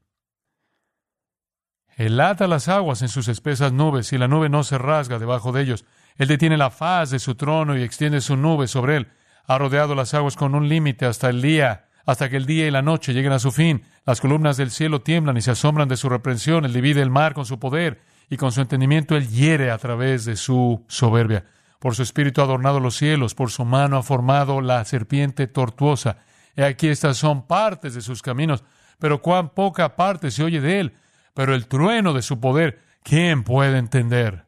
Él 1.95 2.19
ata 2.19 2.47
las 2.47 2.69
aguas 2.69 3.03
en 3.03 3.09
sus 3.09 3.29
espesas 3.29 3.73
nubes 3.73 4.15
y 4.15 4.19
la 4.19 4.29
nube 4.29 4.49
no 4.49 4.65
se 4.65 4.79
rasga 4.79 5.19
debajo 5.19 5.53
de 5.53 5.61
ellos. 5.61 5.85
Él 6.17 6.27
detiene 6.27 6.57
la 6.57 6.71
faz 6.71 7.11
de 7.11 7.19
su 7.19 7.35
trono 7.35 7.77
y 7.77 7.83
extiende 7.83 8.23
su 8.23 8.39
nube 8.39 8.67
sobre 8.67 8.97
él. 8.97 9.09
Ha 9.45 9.59
rodeado 9.59 9.95
las 9.95 10.15
aguas 10.15 10.37
con 10.37 10.55
un 10.55 10.71
límite 10.71 11.05
hasta 11.05 11.29
el 11.29 11.43
día, 11.43 11.85
hasta 12.07 12.31
que 12.31 12.39
el 12.39 12.47
día 12.47 12.67
y 12.67 12.71
la 12.71 12.81
noche 12.81 13.13
lleguen 13.13 13.33
a 13.33 13.39
su 13.39 13.53
fin. 13.53 13.83
Las 14.07 14.23
columnas 14.23 14.57
del 14.57 14.71
cielo 14.71 15.03
tiemblan 15.03 15.37
y 15.37 15.43
se 15.43 15.51
asombran 15.51 15.89
de 15.89 15.99
su 15.99 16.09
reprensión. 16.09 16.65
Él 16.65 16.73
divide 16.73 17.03
el 17.03 17.11
mar 17.11 17.35
con 17.35 17.45
su 17.45 17.59
poder 17.59 18.01
y 18.31 18.39
con 18.39 18.53
su 18.53 18.63
entendimiento 18.63 19.17
él 19.17 19.29
hiere 19.29 19.71
a 19.71 19.77
través 19.77 20.25
de 20.25 20.37
su 20.37 20.83
soberbia. 20.89 21.45
Por 21.81 21.95
su 21.95 22.03
espíritu 22.03 22.41
ha 22.41 22.45
adornado 22.45 22.81
los 22.81 22.97
cielos, 22.97 23.35
por 23.35 23.51
su 23.51 23.65
mano 23.65 23.99
ha 23.99 24.03
formado 24.03 24.61
la 24.61 24.85
serpiente 24.85 25.47
tortuosa. 25.47 26.19
He 26.55 26.65
aquí 26.65 26.89
estas 26.89 27.19
son 27.19 27.47
partes 27.47 27.95
de 27.95 28.01
sus 28.01 28.23
caminos, 28.23 28.65
pero 28.99 29.21
cuán 29.21 29.51
poca 29.51 29.97
parte 29.97 30.31
se 30.31 30.43
oye 30.43 30.61
de 30.61 30.81
él. 30.81 30.97
Pero 31.35 31.55
el 31.55 31.67
trueno 31.67 32.15
de 32.15 32.23
su 32.23 32.41
poder, 32.41 32.81
¿quién 33.03 33.45
puede 33.45 33.79
entender? 33.79 34.47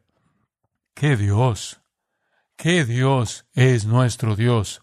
¡Qué 0.95 1.15
Dios! 1.15 1.81
¡Qué 2.55 2.83
Dios 2.83 3.45
es 3.53 3.85
nuestro 3.85 4.35
Dios! 4.35 4.81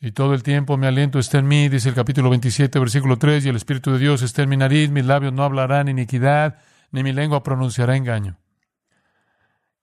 Y 0.00 0.12
todo 0.12 0.32
el 0.34 0.42
tiempo 0.42 0.76
mi 0.76 0.86
aliento 0.86 1.18
está 1.18 1.38
en 1.38 1.48
mí, 1.48 1.68
dice 1.68 1.88
el 1.88 1.94
capítulo 1.94 2.30
27, 2.30 2.78
versículo 2.78 3.18
3, 3.18 3.46
y 3.46 3.48
el 3.48 3.56
Espíritu 3.56 3.92
de 3.92 3.98
Dios 3.98 4.22
está 4.22 4.42
en 4.42 4.48
mi 4.48 4.56
nariz, 4.56 4.90
mis 4.90 5.04
labios 5.04 5.32
no 5.32 5.42
hablarán 5.42 5.88
iniquidad, 5.88 6.58
ni 6.92 7.02
mi 7.02 7.12
lengua 7.12 7.42
pronunciará 7.42 7.96
engaño. 7.96 8.38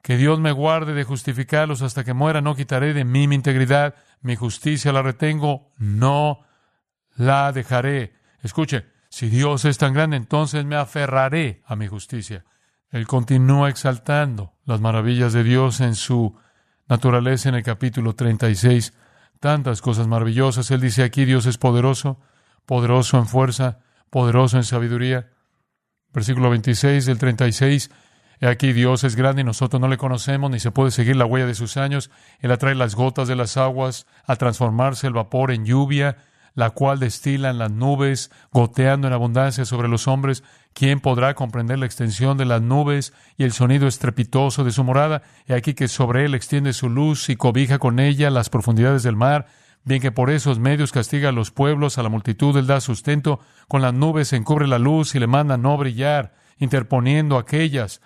Que 0.05 0.17
Dios 0.17 0.39
me 0.39 0.51
guarde 0.51 0.93
de 0.93 1.03
justificarlos 1.03 1.81
hasta 1.81 2.03
que 2.03 2.13
muera, 2.13 2.39
no 2.39 2.55
quitaré 2.55 2.93
de 2.93 3.03
mí 3.03 3.27
mi 3.27 3.33
integridad, 3.33 3.95
mi 4.21 4.35
justicia 4.35 4.91
la 4.91 5.01
retengo, 5.01 5.71
no 5.79 6.41
la 7.15 7.51
dejaré. 7.51 8.13
Escuche, 8.43 8.85
si 9.09 9.29
Dios 9.29 9.65
es 9.65 9.79
tan 9.79 9.95
grande, 9.95 10.15
entonces 10.15 10.63
me 10.63 10.75
aferraré 10.75 11.63
a 11.65 11.75
mi 11.75 11.87
justicia. 11.87 12.45
Él 12.91 13.07
continúa 13.07 13.67
exaltando 13.67 14.53
las 14.63 14.79
maravillas 14.79 15.33
de 15.33 15.43
Dios 15.43 15.81
en 15.81 15.95
su 15.95 16.37
naturaleza 16.87 17.49
en 17.49 17.55
el 17.55 17.63
capítulo 17.63 18.13
36. 18.13 18.93
Tantas 19.39 19.81
cosas 19.81 20.05
maravillosas. 20.05 20.69
Él 20.69 20.81
dice 20.81 21.01
aquí, 21.01 21.25
Dios 21.25 21.47
es 21.47 21.57
poderoso, 21.57 22.19
poderoso 22.67 23.17
en 23.17 23.25
fuerza, 23.25 23.79
poderoso 24.11 24.57
en 24.57 24.65
sabiduría. 24.65 25.31
Versículo 26.13 26.51
26 26.51 27.07
del 27.07 27.17
36. 27.17 27.89
He 28.39 28.47
aquí 28.47 28.73
Dios 28.73 29.03
es 29.03 29.15
grande 29.15 29.41
y 29.41 29.45
nosotros 29.45 29.81
no 29.81 29.87
le 29.87 29.97
conocemos, 29.97 30.51
ni 30.51 30.59
se 30.59 30.71
puede 30.71 30.91
seguir 30.91 31.15
la 31.15 31.25
huella 31.25 31.45
de 31.45 31.55
sus 31.55 31.77
años. 31.77 32.11
Él 32.39 32.51
atrae 32.51 32.75
las 32.75 32.95
gotas 32.95 33.27
de 33.27 33.35
las 33.35 33.57
aguas 33.57 34.05
a 34.25 34.35
transformarse 34.35 35.07
el 35.07 35.13
vapor 35.13 35.51
en 35.51 35.65
lluvia, 35.65 36.17
la 36.53 36.69
cual 36.69 36.99
destilan 36.99 37.57
las 37.57 37.71
nubes, 37.71 38.31
goteando 38.51 39.07
en 39.07 39.13
abundancia 39.13 39.65
sobre 39.65 39.87
los 39.87 40.07
hombres. 40.07 40.43
¿Quién 40.73 40.99
podrá 40.99 41.33
comprender 41.33 41.79
la 41.79 41.85
extensión 41.85 42.37
de 42.37 42.45
las 42.45 42.61
nubes 42.61 43.13
y 43.37 43.43
el 43.43 43.51
sonido 43.51 43.87
estrepitoso 43.87 44.63
de 44.63 44.71
su 44.71 44.83
morada? 44.83 45.21
He 45.47 45.53
aquí 45.53 45.73
que 45.73 45.87
sobre 45.87 46.25
él 46.25 46.33
extiende 46.33 46.73
su 46.73 46.89
luz 46.89 47.29
y 47.29 47.35
cobija 47.35 47.77
con 47.77 47.99
ella 47.99 48.29
las 48.29 48.49
profundidades 48.49 49.03
del 49.03 49.15
mar. 49.15 49.47
Bien 49.83 50.01
que 50.01 50.11
por 50.11 50.29
esos 50.31 50.57
medios 50.57 50.91
castiga 50.91 51.29
a 51.29 51.33
los 51.33 51.51
pueblos, 51.51 51.97
a 51.97 52.03
la 52.03 52.09
multitud 52.09 52.57
él 52.57 52.67
da 52.67 52.81
sustento, 52.81 53.39
con 53.67 53.81
las 53.81 53.93
nubes 53.93 54.33
encubre 54.33 54.65
la 54.65 54.79
luz 54.79 55.13
y 55.13 55.19
le 55.19 55.27
manda 55.27 55.57
no 55.57 55.77
brillar, 55.77 56.33
interponiendo 56.57 57.37
aquellas 57.37 58.01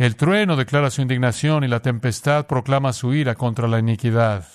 el 0.00 0.16
trueno 0.16 0.56
declara 0.56 0.88
su 0.88 1.02
indignación 1.02 1.62
y 1.62 1.68
la 1.68 1.80
tempestad 1.80 2.46
proclama 2.46 2.94
su 2.94 3.12
ira 3.12 3.34
contra 3.34 3.68
la 3.68 3.78
iniquidad. 3.78 4.46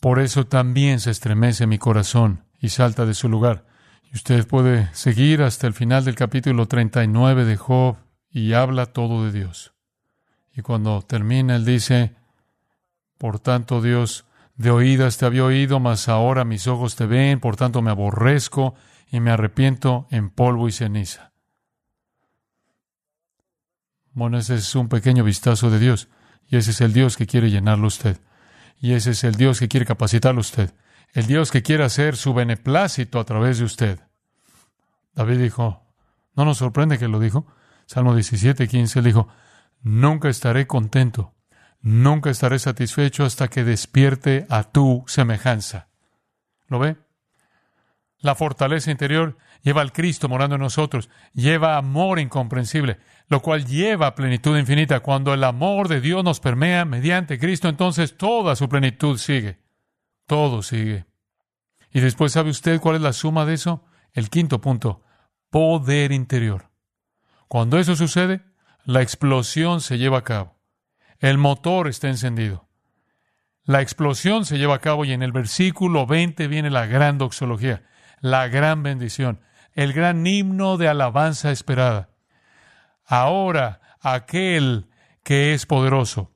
Por 0.00 0.18
eso 0.18 0.46
también 0.46 1.00
se 1.00 1.12
estremece 1.12 1.66
mi 1.66 1.78
corazón 1.78 2.44
y 2.60 2.68
salta 2.68 3.06
de 3.06 3.14
su 3.14 3.30
lugar. 3.30 3.64
Y 4.02 4.16
usted 4.16 4.46
puede 4.46 4.90
seguir 4.92 5.40
hasta 5.40 5.66
el 5.66 5.72
final 5.72 6.04
del 6.04 6.14
capítulo 6.14 6.68
39 6.68 7.46
de 7.46 7.56
Job 7.56 7.96
y 8.30 8.52
habla 8.52 8.84
todo 8.84 9.24
de 9.24 9.32
Dios. 9.32 9.72
Y 10.54 10.60
cuando 10.60 11.00
termina, 11.00 11.56
él 11.56 11.64
dice, 11.64 12.14
por 13.16 13.38
tanto 13.38 13.80
Dios, 13.80 14.26
de 14.56 14.70
oídas 14.70 15.16
te 15.16 15.24
había 15.24 15.46
oído, 15.46 15.80
mas 15.80 16.06
ahora 16.10 16.44
mis 16.44 16.66
ojos 16.66 16.96
te 16.96 17.06
ven, 17.06 17.40
por 17.40 17.56
tanto 17.56 17.80
me 17.80 17.90
aborrezco 17.90 18.74
y 19.10 19.20
me 19.20 19.30
arrepiento 19.30 20.06
en 20.10 20.28
polvo 20.28 20.68
y 20.68 20.72
ceniza. 20.72 21.33
Bueno, 24.14 24.38
ese 24.38 24.54
es 24.54 24.74
un 24.74 24.88
pequeño 24.88 25.24
vistazo 25.24 25.70
de 25.70 25.78
Dios. 25.78 26.08
Y 26.48 26.56
ese 26.56 26.70
es 26.70 26.80
el 26.80 26.92
Dios 26.92 27.16
que 27.16 27.26
quiere 27.26 27.50
llenarlo 27.50 27.88
usted. 27.88 28.20
Y 28.80 28.92
ese 28.92 29.10
es 29.10 29.24
el 29.24 29.34
Dios 29.34 29.58
que 29.58 29.68
quiere 29.68 29.86
capacitarlo 29.86 30.40
usted. 30.40 30.72
El 31.12 31.26
Dios 31.26 31.50
que 31.50 31.62
quiere 31.62 31.84
hacer 31.84 32.16
su 32.16 32.32
beneplácito 32.32 33.18
a 33.18 33.24
través 33.24 33.58
de 33.58 33.64
usted. 33.64 34.00
David 35.14 35.38
dijo, 35.38 35.82
no 36.34 36.44
nos 36.44 36.58
sorprende 36.58 36.98
que 36.98 37.08
lo 37.08 37.20
dijo. 37.20 37.46
Salmo 37.86 38.14
17, 38.14 38.68
15, 38.68 38.98
él 39.00 39.04
dijo, 39.04 39.28
nunca 39.82 40.28
estaré 40.28 40.66
contento, 40.66 41.34
nunca 41.80 42.30
estaré 42.30 42.58
satisfecho 42.58 43.24
hasta 43.24 43.48
que 43.48 43.62
despierte 43.62 44.46
a 44.48 44.64
tu 44.64 45.04
semejanza. 45.06 45.88
¿Lo 46.68 46.78
ve? 46.78 46.96
La 48.24 48.34
fortaleza 48.34 48.90
interior 48.90 49.36
lleva 49.60 49.82
al 49.82 49.92
Cristo 49.92 50.30
morando 50.30 50.56
en 50.56 50.62
nosotros, 50.62 51.10
lleva 51.34 51.76
amor 51.76 52.18
incomprensible, 52.18 52.98
lo 53.28 53.42
cual 53.42 53.66
lleva 53.66 54.14
plenitud 54.14 54.58
infinita. 54.58 55.00
Cuando 55.00 55.34
el 55.34 55.44
amor 55.44 55.88
de 55.88 56.00
Dios 56.00 56.24
nos 56.24 56.40
permea 56.40 56.86
mediante 56.86 57.38
Cristo, 57.38 57.68
entonces 57.68 58.16
toda 58.16 58.56
su 58.56 58.66
plenitud 58.66 59.18
sigue. 59.18 59.58
Todo 60.26 60.62
sigue. 60.62 61.04
Y 61.92 62.00
después, 62.00 62.32
¿sabe 62.32 62.48
usted 62.48 62.80
cuál 62.80 62.96
es 62.96 63.02
la 63.02 63.12
suma 63.12 63.44
de 63.44 63.52
eso? 63.52 63.84
El 64.14 64.30
quinto 64.30 64.58
punto, 64.58 65.02
poder 65.50 66.10
interior. 66.10 66.70
Cuando 67.46 67.78
eso 67.78 67.94
sucede, 67.94 68.40
la 68.86 69.02
explosión 69.02 69.82
se 69.82 69.98
lleva 69.98 70.16
a 70.16 70.24
cabo. 70.24 70.56
El 71.18 71.36
motor 71.36 71.88
está 71.88 72.08
encendido. 72.08 72.70
La 73.64 73.82
explosión 73.82 74.46
se 74.46 74.56
lleva 74.56 74.76
a 74.76 74.80
cabo 74.80 75.04
y 75.04 75.12
en 75.12 75.22
el 75.22 75.32
versículo 75.32 76.06
20 76.06 76.48
viene 76.48 76.70
la 76.70 76.86
gran 76.86 77.18
doxología 77.18 77.82
la 78.24 78.48
gran 78.48 78.82
bendición, 78.82 79.38
el 79.74 79.92
gran 79.92 80.26
himno 80.26 80.78
de 80.78 80.88
alabanza 80.88 81.50
esperada. 81.50 82.08
Ahora 83.04 83.82
aquel 84.00 84.86
que 85.22 85.52
es 85.52 85.66
poderoso 85.66 86.32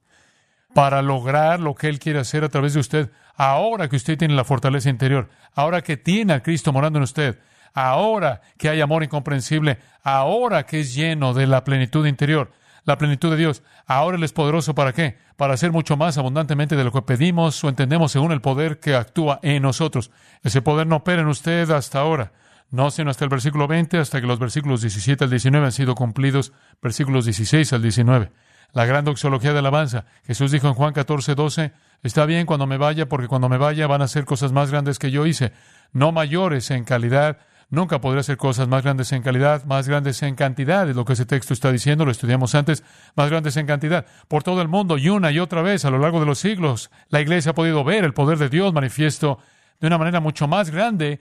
para 0.75 1.01
lograr 1.01 1.61
lo 1.61 1.75
que 1.75 1.89
Él 1.89 1.99
quiere 1.99 2.19
hacer 2.19 2.45
a 2.45 2.51
través 2.51 2.75
de 2.75 2.81
usted, 2.81 3.11
ahora 3.37 3.89
que 3.89 3.97
usted 3.97 4.19
tiene 4.19 4.35
la 4.35 4.45
fortaleza 4.45 4.91
interior, 4.91 5.31
ahora 5.55 5.81
que 5.81 5.97
tiene 5.97 6.35
a 6.35 6.43
Cristo 6.43 6.75
morando 6.75 6.99
en 6.99 7.05
usted, 7.05 7.39
ahora 7.73 8.43
que 8.59 8.69
hay 8.69 8.83
amor 8.83 9.03
incomprensible, 9.03 9.79
ahora 10.03 10.67
que 10.67 10.81
es 10.81 10.95
lleno 10.95 11.33
de 11.33 11.47
la 11.47 11.65
plenitud 11.65 12.07
interior, 12.07 12.53
la 12.89 12.97
plenitud 12.97 13.31
de 13.31 13.37
Dios, 13.37 13.63
ahora 13.87 14.17
Él 14.17 14.25
es 14.25 14.33
poderoso 14.33 14.75
para 14.75 14.95
qué? 14.95 15.19
Para 15.37 15.53
hacer 15.53 15.73
mucho 15.73 15.99
más 15.99 16.17
abundantemente 16.17 16.75
de 16.75 16.85
lo 16.85 16.91
que 16.91 17.03
pedimos 17.03 17.63
o 17.63 17.69
entendemos 17.69 18.13
según 18.13 18.33
el 18.33 18.41
poder 18.41 18.81
que 18.81 18.95
actúa 18.95 19.41
en 19.43 19.63
nosotros. 19.63 20.11
Ese 20.43 20.63
poder 20.63 20.87
no 20.87 20.97
opera 20.97 21.21
en 21.21 21.29
usted 21.29 21.71
hasta 21.71 22.01
ahora. 22.01 22.33
No, 22.71 22.91
sino 22.91 23.11
hasta 23.11 23.25
el 23.25 23.31
versículo 23.31 23.69
20, 23.69 23.99
hasta 23.99 24.23
que 24.23 24.27
los 24.27 24.39
versículos 24.39 24.81
17 24.81 25.25
al 25.25 25.31
19 25.31 25.67
han 25.67 25.73
sido 25.73 25.95
cumplidos, 25.95 26.53
versículos 26.81 27.27
16 27.27 27.75
al 27.75 27.83
19 27.83 28.31
la 28.73 28.85
gran 28.85 29.05
doxología 29.05 29.53
de 29.53 29.61
alabanza. 29.61 30.05
Jesús 30.27 30.53
dijo 30.53 30.69
en 30.69 30.75
Juan 30.75 30.93
14, 30.93 31.35
12, 31.35 31.73
está 32.03 32.27
bien 32.27 32.45
cuando 32.45 32.67
me 32.67 32.77
vaya, 32.77 33.09
porque 33.09 33.27
cuando 33.27 33.49
me 33.49 33.57
vaya 33.57 33.87
van 33.87 34.03
a 34.03 34.05
hacer 34.05 34.27
cosas 34.27 34.53
más 34.53 34.71
grandes 34.71 34.99
que 34.99 35.11
yo 35.11 35.25
hice, 35.27 35.53
no 35.93 36.13
mayores 36.13 36.71
en 36.71 36.85
calidad. 36.85 37.39
Nunca 37.71 38.01
podré 38.01 38.21
hacer 38.21 38.39
cosas 38.39 38.67
más 38.67 38.83
grandes 38.83 39.13
en 39.13 39.23
calidad, 39.23 39.65
más 39.65 39.87
grandes 39.87 40.23
en 40.23 40.35
cantidad, 40.37 40.89
es 40.89 40.97
lo 40.97 41.05
que 41.05 41.13
ese 41.13 41.27
texto 41.27 41.53
está 41.53 41.71
diciendo, 41.71 42.07
lo 42.07 42.11
estudiamos 42.11 42.55
antes, 42.55 42.83
más 43.15 43.29
grandes 43.29 43.59
en 43.59 43.67
cantidad. 43.67 44.07
Por 44.27 44.43
todo 44.43 44.63
el 44.63 44.69
mundo 44.69 44.97
y 44.97 45.11
una 45.11 45.31
y 45.31 45.39
otra 45.39 45.61
vez 45.61 45.85
a 45.85 45.91
lo 45.91 45.99
largo 45.99 46.19
de 46.19 46.25
los 46.25 46.39
siglos, 46.39 46.91
la 47.11 47.21
iglesia 47.21 47.51
ha 47.51 47.55
podido 47.55 47.85
ver 47.85 48.05
el 48.05 48.15
poder 48.15 48.39
de 48.39 48.49
Dios 48.49 48.73
manifiesto 48.73 49.39
de 49.81 49.87
una 49.87 49.99
manera 49.99 50.21
mucho 50.21 50.49
más 50.49 50.71
grande 50.71 51.21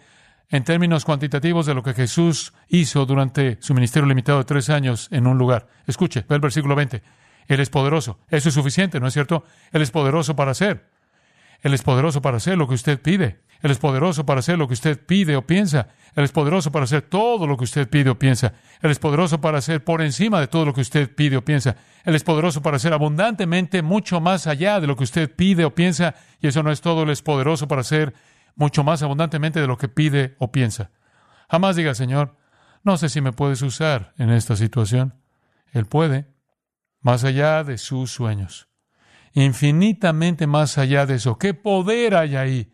en 0.49 0.63
términos 0.63 1.03
cuantitativos 1.03 1.65
de 1.65 1.73
lo 1.73 1.83
que 1.83 1.93
Jesús 1.93 2.53
hizo 2.69 3.05
durante 3.05 3.57
su 3.59 3.73
ministerio 3.73 4.07
limitado 4.07 4.37
de 4.37 4.45
tres 4.45 4.69
años 4.69 5.09
en 5.11 5.27
un 5.27 5.37
lugar. 5.37 5.67
Escuche, 5.85 6.25
ve 6.29 6.35
el 6.35 6.41
versículo 6.41 6.75
20. 6.75 7.03
Él 7.47 7.59
es 7.59 7.69
poderoso. 7.69 8.19
Eso 8.29 8.47
es 8.47 8.55
suficiente, 8.55 9.01
¿no 9.01 9.07
es 9.07 9.13
cierto? 9.13 9.43
Él 9.73 9.81
es 9.81 9.91
poderoso 9.91 10.35
para 10.35 10.51
hacer. 10.51 10.85
Él 11.61 11.73
es 11.73 11.81
poderoso 11.81 12.21
para 12.21 12.37
hacer 12.37 12.57
lo 12.57 12.67
que 12.67 12.75
usted 12.75 13.01
pide. 13.01 13.41
Él 13.61 13.71
es 13.71 13.79
poderoso 13.79 14.25
para 14.25 14.39
hacer 14.39 14.57
lo 14.57 14.67
que 14.67 14.75
usted 14.75 15.03
pide 15.03 15.35
o 15.35 15.45
piensa. 15.47 15.87
Él 16.15 16.23
es 16.23 16.31
poderoso 16.31 16.71
para 16.71 16.85
hacer 16.85 17.01
todo 17.01 17.47
lo 17.47 17.57
que 17.57 17.63
usted 17.63 17.89
pide 17.89 18.09
o 18.11 18.19
piensa. 18.19 18.53
Él 18.81 18.91
es 18.91 18.99
poderoso 18.99 19.41
para 19.41 19.57
hacer 19.57 19.83
por 19.83 20.01
encima 20.01 20.39
de 20.39 20.47
todo 20.47 20.65
lo 20.65 20.73
que 20.73 20.81
usted 20.81 21.13
pide 21.13 21.37
o 21.37 21.43
piensa. 21.43 21.75
Él 22.03 22.13
es 22.13 22.23
poderoso 22.23 22.61
para 22.61 22.77
hacer 22.77 22.93
abundantemente 22.93 23.81
mucho 23.81 24.21
más 24.21 24.45
allá 24.45 24.79
de 24.79 24.87
lo 24.87 24.95
que 24.95 25.03
usted 25.03 25.35
pide 25.35 25.65
o 25.65 25.73
piensa. 25.73 26.15
Y 26.39 26.47
eso 26.47 26.61
no 26.61 26.71
es 26.71 26.81
todo. 26.81 27.03
Él 27.03 27.09
es 27.09 27.23
poderoso 27.23 27.67
para 27.67 27.81
hacer 27.81 28.13
mucho 28.55 28.83
más 28.83 29.01
abundantemente 29.01 29.59
de 29.59 29.67
lo 29.67 29.77
que 29.77 29.87
pide 29.87 30.35
o 30.39 30.51
piensa. 30.51 30.91
Jamás 31.49 31.75
diga, 31.75 31.95
Señor, 31.95 32.35
no 32.83 32.97
sé 32.97 33.09
si 33.09 33.21
me 33.21 33.33
puedes 33.33 33.61
usar 33.61 34.13
en 34.17 34.29
esta 34.29 34.55
situación. 34.55 35.15
Él 35.71 35.85
puede 35.85 36.27
más 37.01 37.23
allá 37.23 37.63
de 37.63 37.77
sus 37.77 38.11
sueños, 38.11 38.69
infinitamente 39.43 40.47
más 40.47 40.79
allá 40.79 41.05
de 41.05 41.15
eso. 41.15 41.37
¿Qué 41.37 41.53
poder 41.53 42.15
hay 42.15 42.35
ahí? 42.35 42.71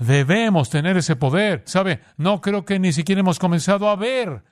Debemos 0.00 0.68
tener 0.68 0.96
ese 0.96 1.14
poder. 1.14 1.62
¿Sabe? 1.64 2.00
No 2.16 2.40
creo 2.40 2.64
que 2.64 2.80
ni 2.80 2.92
siquiera 2.92 3.20
hemos 3.20 3.38
comenzado 3.38 3.88
a 3.88 3.94
ver 3.94 4.42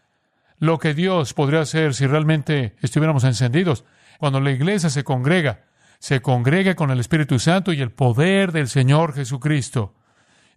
lo 0.58 0.78
que 0.78 0.94
Dios 0.94 1.34
podría 1.34 1.62
hacer 1.62 1.94
si 1.94 2.06
realmente 2.06 2.76
estuviéramos 2.82 3.24
encendidos. 3.24 3.84
Cuando 4.18 4.40
la 4.40 4.52
iglesia 4.52 4.90
se 4.90 5.02
congrega, 5.02 5.64
se 5.98 6.22
congrega 6.22 6.76
con 6.76 6.92
el 6.92 7.00
Espíritu 7.00 7.40
Santo 7.40 7.72
y 7.72 7.80
el 7.80 7.90
poder 7.90 8.52
del 8.52 8.68
Señor 8.68 9.12
Jesucristo. 9.12 9.92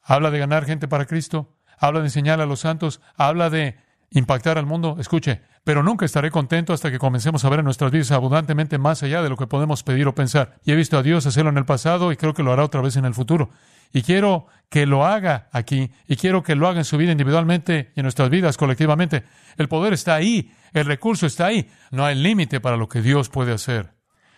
Habla 0.04 0.30
de 0.30 0.38
ganar 0.38 0.66
gente 0.66 0.88
para 0.88 1.08
Cristo, 1.08 1.56
habla 1.80 2.02
de 2.02 2.06
enseñar 2.06 2.40
a 2.40 2.46
los 2.46 2.60
santos, 2.60 3.02
habla 3.16 3.50
de 3.50 3.78
impactar 4.12 4.58
al 4.58 4.66
mundo. 4.66 4.98
Escuche, 5.00 5.42
pero 5.64 5.84
nunca 5.84 6.06
estaré 6.06 6.32
contento 6.32 6.74
hasta 6.74 6.92
que 6.92 7.00
comencemos 7.00 7.44
a 7.44 7.50
ver 7.50 7.60
en 7.60 7.66
nuestras 7.66 7.92
vidas 7.92 8.12
abundantemente 8.12 8.78
más 8.78 9.04
allá 9.04 9.22
de 9.22 9.30
lo 9.30 9.38
que 9.38 9.48
podemos 9.48 9.84
pedir 9.84 10.08
o 10.08 10.16
pensar. 10.16 10.56
Y 10.64 10.72
he 10.72 10.76
visto 10.76 10.98
a 10.98 11.04
Dios 11.04 11.26
hacerlo 11.26 11.50
en 11.50 11.58
el 11.58 11.66
pasado 11.66 12.12
y 12.12 12.18
creo 12.18 12.34
que 12.34 12.44
lo 12.44 12.52
hará 12.52 12.64
otra 12.64 12.82
vez 12.82 12.96
en 12.96 13.06
el 13.06 13.14
futuro. 13.14 13.50
Y 13.94 14.02
quiero 14.02 14.48
que 14.70 14.86
lo 14.86 15.06
haga 15.06 15.50
aquí 15.52 15.92
y 16.08 16.18
quiero 16.18 16.44
que 16.44 16.56
lo 16.56 16.68
haga 16.68 16.80
en 16.80 16.86
su 16.86 16.98
vida 16.98 17.12
individualmente 17.12 17.92
y 17.96 18.00
en 18.00 18.04
nuestras 18.04 18.30
vidas 18.30 18.58
colectivamente. 18.58 19.24
El 19.58 19.68
poder 19.68 19.94
está 19.94 20.16
ahí, 20.16 20.52
el 20.74 20.86
recurso 20.86 21.26
está 21.26 21.48
ahí. 21.48 21.70
No 21.92 22.06
hay 22.06 22.16
límite 22.16 22.60
para 22.60 22.78
lo 22.78 22.90
que 22.90 23.02
Dios 23.02 23.30
puede 23.30 23.54
hacer. 23.54 23.94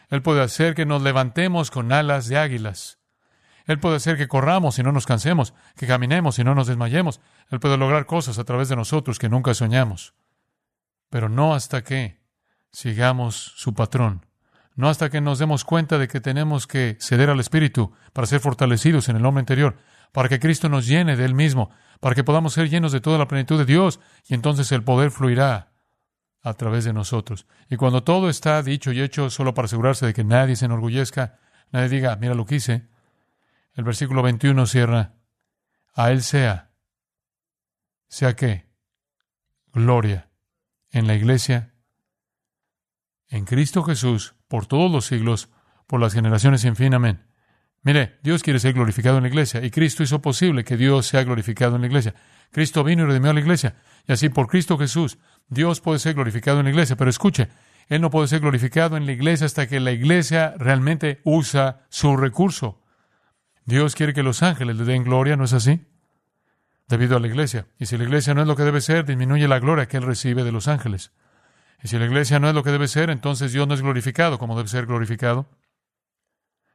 Él 0.09 0.21
puede 0.21 0.41
hacer 0.41 0.73
que 0.73 0.85
nos 0.85 1.01
levantemos 1.01 1.71
con 1.71 1.91
alas 1.91 2.27
de 2.27 2.37
águilas. 2.37 2.98
Él 3.69 3.79
puede 3.79 3.95
hacer 3.95 4.17
que 4.17 4.27
corramos 4.27 4.77
y 4.79 4.83
no 4.83 4.91
nos 4.91 5.05
cansemos, 5.05 5.53
que 5.77 5.87
caminemos 5.87 6.37
y 6.39 6.43
no 6.43 6.55
nos 6.55 6.67
desmayemos. 6.67 7.21
Él 7.49 7.61
puede 7.61 7.77
lograr 7.77 8.05
cosas 8.05 8.37
a 8.37 8.43
través 8.43 8.67
de 8.67 8.75
nosotros 8.75 9.17
que 9.17 9.29
nunca 9.29 9.53
soñamos 9.53 10.13
pero 11.09 11.29
no 11.29 11.53
hasta 11.53 11.83
que 11.83 12.19
sigamos 12.71 13.53
su 13.55 13.73
patrón, 13.73 14.25
no 14.75 14.89
hasta 14.89 15.09
que 15.09 15.21
nos 15.21 15.39
demos 15.39 15.65
cuenta 15.65 15.97
de 15.97 16.07
que 16.07 16.21
tenemos 16.21 16.67
que 16.67 16.97
ceder 16.99 17.29
al 17.29 17.39
Espíritu 17.39 17.91
para 18.13 18.27
ser 18.27 18.39
fortalecidos 18.39 19.09
en 19.09 19.17
el 19.17 19.25
hombre 19.25 19.41
interior, 19.41 19.77
para 20.11 20.29
que 20.29 20.39
Cristo 20.39 20.69
nos 20.69 20.87
llene 20.87 21.15
de 21.15 21.25
Él 21.25 21.33
mismo, 21.33 21.71
para 21.99 22.15
que 22.15 22.23
podamos 22.23 22.53
ser 22.53 22.69
llenos 22.69 22.91
de 22.91 23.01
toda 23.01 23.17
la 23.17 23.27
plenitud 23.27 23.57
de 23.57 23.65
Dios, 23.65 23.99
y 24.27 24.35
entonces 24.35 24.71
el 24.71 24.83
poder 24.83 25.11
fluirá 25.11 25.73
a 26.41 26.53
través 26.53 26.85
de 26.85 26.93
nosotros. 26.93 27.47
Y 27.69 27.75
cuando 27.75 28.03
todo 28.03 28.29
está 28.29 28.61
dicho 28.63 28.91
y 28.91 29.01
hecho 29.01 29.29
solo 29.29 29.53
para 29.53 29.65
asegurarse 29.65 30.05
de 30.05 30.13
que 30.13 30.23
nadie 30.23 30.55
se 30.55 30.65
enorgullezca, 30.65 31.39
nadie 31.71 31.89
diga, 31.89 32.15
mira 32.15 32.33
lo 32.33 32.45
que 32.45 32.55
hice, 32.55 32.87
el 33.73 33.83
versículo 33.83 34.21
21 34.21 34.65
cierra, 34.65 35.15
a 35.93 36.11
Él 36.11 36.21
sea, 36.21 36.71
sea 38.07 38.35
que, 38.35 38.67
gloria 39.73 40.29
en 40.91 41.07
la 41.07 41.15
iglesia, 41.15 41.73
en 43.27 43.45
Cristo 43.45 43.83
Jesús, 43.83 44.35
por 44.47 44.65
todos 44.65 44.91
los 44.91 45.05
siglos, 45.05 45.49
por 45.87 45.99
las 45.99 46.13
generaciones 46.13 46.61
sin 46.61 46.75
fin. 46.75 46.93
Amén. 46.93 47.25
Mire, 47.81 48.17
Dios 48.23 48.43
quiere 48.43 48.59
ser 48.59 48.73
glorificado 48.73 49.17
en 49.17 49.23
la 49.23 49.29
iglesia 49.29 49.63
y 49.63 49.71
Cristo 49.71 50.03
hizo 50.03 50.21
posible 50.21 50.63
que 50.63 50.75
Dios 50.75 51.07
sea 51.07 51.23
glorificado 51.23 51.75
en 51.75 51.81
la 51.81 51.87
iglesia. 51.87 52.13
Cristo 52.51 52.83
vino 52.83 53.03
y 53.03 53.05
redimió 53.05 53.31
a 53.31 53.33
la 53.33 53.39
iglesia. 53.39 53.75
Y 54.07 54.11
así 54.11 54.29
por 54.29 54.47
Cristo 54.47 54.77
Jesús, 54.77 55.17
Dios 55.47 55.79
puede 55.79 55.99
ser 55.99 56.15
glorificado 56.15 56.59
en 56.59 56.65
la 56.65 56.71
iglesia. 56.71 56.97
Pero 56.97 57.09
escuche, 57.09 57.47
Él 57.87 58.01
no 58.01 58.09
puede 58.09 58.27
ser 58.27 58.41
glorificado 58.41 58.97
en 58.97 59.05
la 59.05 59.13
iglesia 59.13 59.45
hasta 59.45 59.67
que 59.67 59.79
la 59.79 59.91
iglesia 59.91 60.55
realmente 60.57 61.21
usa 61.23 61.85
su 61.89 62.17
recurso. 62.17 62.81
Dios 63.69 63.95
quiere 63.95 64.13
que 64.13 64.23
los 64.23 64.43
ángeles 64.43 64.75
le 64.75 64.83
den 64.83 65.03
gloria, 65.03 65.37
¿no 65.37 65.45
es 65.45 65.53
así? 65.53 65.85
debido 66.89 67.15
a 67.15 67.19
la 67.19 67.27
iglesia. 67.27 67.67
Y 67.77 67.85
si 67.85 67.97
la 67.97 68.03
iglesia 68.03 68.33
no 68.33 68.41
es 68.41 68.47
lo 68.47 68.55
que 68.55 68.63
debe 68.63 68.81
ser, 68.81 69.05
disminuye 69.05 69.47
la 69.47 69.59
gloria 69.59 69.87
que 69.87 69.97
Él 69.97 70.03
recibe 70.03 70.43
de 70.43 70.51
los 70.51 70.67
ángeles. 70.67 71.11
Y 71.81 71.87
si 71.87 71.97
la 71.97 72.05
iglesia 72.05 72.39
no 72.39 72.49
es 72.49 72.55
lo 72.55 72.63
que 72.63 72.71
debe 72.71 72.87
ser, 72.87 73.09
entonces 73.09 73.53
Dios 73.53 73.67
no 73.67 73.75
es 73.75 73.81
glorificado 73.81 74.37
como 74.37 74.57
debe 74.57 74.67
ser 74.67 74.87
glorificado. 74.87 75.47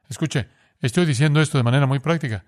Escuche, 0.09 0.47
estoy 0.79 1.05
diciendo 1.05 1.41
esto 1.41 1.57
de 1.57 1.63
manera 1.63 1.85
muy 1.85 1.99
práctica. 1.99 2.45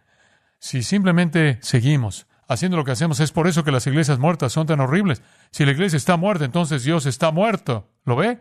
Si 0.59 0.81
simplemente 0.81 1.59
seguimos 1.61 2.25
haciendo 2.47 2.77
lo 2.77 2.85
que 2.85 2.91
hacemos, 2.91 3.19
es 3.19 3.31
por 3.31 3.47
eso 3.47 3.63
que 3.63 3.71
las 3.71 3.85
iglesias 3.85 4.17
muertas 4.17 4.53
son 4.53 4.65
tan 4.65 4.79
horribles. 4.79 5.21
Si 5.51 5.65
la 5.65 5.71
iglesia 5.71 5.97
está 5.97 6.15
muerta, 6.15 6.45
entonces 6.45 6.83
Dios 6.83 7.05
está 7.05 7.31
muerto. 7.31 7.91
¿Lo 8.05 8.15
ve? 8.15 8.39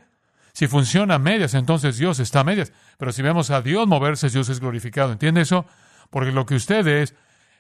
Si 0.53 0.69
funciona 0.69 1.17
a 1.17 1.19
medias, 1.19 1.53
entonces 1.55 1.99
Dios 1.99 2.21
está 2.21 2.41
a 2.41 2.45
medias. 2.45 2.73
Pero 2.97 3.13
si 3.13 3.21
vemos 3.23 3.51
a 3.51 3.61
Dios 3.61 3.87
moverse, 3.89 4.31
Dios 4.31 4.49
es 4.49 4.61
glorificado. 4.61 5.13
¿Entiende 5.13 5.43
eso? 5.43 5.67
Porque 6.11 6.33
lo 6.33 6.47
que 6.47 6.55
usted 6.55 6.87
es 6.87 7.15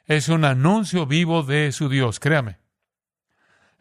es 0.06 0.28
un 0.28 0.44
anuncio 0.44 1.06
vivo 1.06 1.42
de 1.42 1.72
su 1.72 1.88
Dios, 1.88 2.20
créame. 2.20 2.58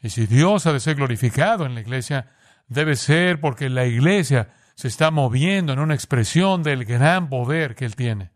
Y 0.01 0.09
si 0.09 0.25
Dios 0.25 0.65
ha 0.65 0.73
de 0.73 0.79
ser 0.79 0.95
glorificado 0.95 1.65
en 1.65 1.75
la 1.75 1.81
iglesia, 1.81 2.31
debe 2.67 2.95
ser 2.95 3.39
porque 3.39 3.69
la 3.69 3.85
iglesia 3.85 4.53
se 4.75 4.87
está 4.87 5.11
moviendo 5.11 5.73
en 5.73 5.79
una 5.79 5.93
expresión 5.93 6.63
del 6.63 6.85
gran 6.85 7.29
poder 7.29 7.75
que 7.75 7.85
Él 7.85 7.95
tiene. 7.95 8.31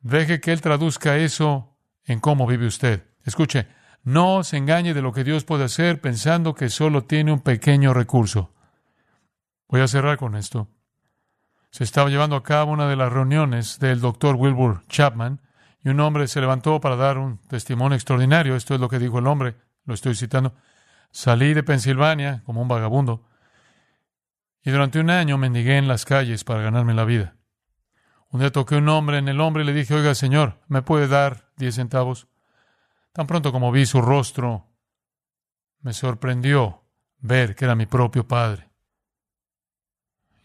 Deje 0.00 0.40
que 0.40 0.52
Él 0.52 0.60
traduzca 0.60 1.16
eso 1.16 1.78
en 2.04 2.20
cómo 2.20 2.46
vive 2.46 2.66
usted. 2.66 3.06
Escuche, 3.24 3.66
no 4.02 4.44
se 4.44 4.56
engañe 4.56 4.94
de 4.94 5.02
lo 5.02 5.12
que 5.12 5.24
Dios 5.24 5.44
puede 5.44 5.64
hacer 5.64 6.00
pensando 6.00 6.54
que 6.54 6.68
solo 6.70 7.04
tiene 7.04 7.32
un 7.32 7.40
pequeño 7.40 7.92
recurso. 7.92 8.54
Voy 9.68 9.80
a 9.80 9.88
cerrar 9.88 10.16
con 10.16 10.36
esto. 10.36 10.68
Se 11.76 11.84
estaba 11.84 12.08
llevando 12.08 12.36
a 12.36 12.42
cabo 12.42 12.72
una 12.72 12.88
de 12.88 12.96
las 12.96 13.12
reuniones 13.12 13.78
del 13.78 14.00
doctor 14.00 14.36
Wilbur 14.36 14.86
Chapman 14.88 15.42
y 15.84 15.90
un 15.90 16.00
hombre 16.00 16.26
se 16.26 16.40
levantó 16.40 16.80
para 16.80 16.96
dar 16.96 17.18
un 17.18 17.36
testimonio 17.48 17.96
extraordinario. 17.96 18.56
Esto 18.56 18.74
es 18.74 18.80
lo 18.80 18.88
que 18.88 18.98
dijo 18.98 19.18
el 19.18 19.26
hombre, 19.26 19.56
lo 19.84 19.92
estoy 19.92 20.14
citando. 20.14 20.54
Salí 21.10 21.52
de 21.52 21.62
Pensilvania 21.62 22.42
como 22.46 22.62
un 22.62 22.68
vagabundo 22.68 23.28
y 24.64 24.70
durante 24.70 25.00
un 25.00 25.10
año 25.10 25.36
mendigué 25.36 25.76
en 25.76 25.86
las 25.86 26.06
calles 26.06 26.44
para 26.44 26.62
ganarme 26.62 26.94
la 26.94 27.04
vida. 27.04 27.36
Un 28.30 28.40
día 28.40 28.50
toqué 28.50 28.76
un 28.76 28.88
hombre 28.88 29.18
en 29.18 29.28
el 29.28 29.38
hombre 29.38 29.62
y 29.62 29.66
le 29.66 29.74
dije, 29.74 29.92
oiga, 29.92 30.14
señor, 30.14 30.62
¿me 30.68 30.80
puede 30.80 31.08
dar 31.08 31.50
diez 31.58 31.74
centavos? 31.74 32.26
Tan 33.12 33.26
pronto 33.26 33.52
como 33.52 33.70
vi 33.70 33.84
su 33.84 34.00
rostro, 34.00 34.70
me 35.82 35.92
sorprendió 35.92 36.86
ver 37.18 37.54
que 37.54 37.66
era 37.66 37.74
mi 37.74 37.84
propio 37.84 38.26
padre. 38.26 38.65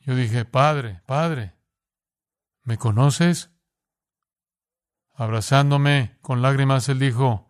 Yo 0.04 0.16
dije, 0.16 0.46
Padre, 0.46 1.02
Padre, 1.06 1.56
¿me 2.64 2.78
conoces? 2.78 3.52
Abrazándome 5.14 6.18
con 6.22 6.42
lágrimas, 6.42 6.90
él 6.90 7.00
dijo, 7.00 7.48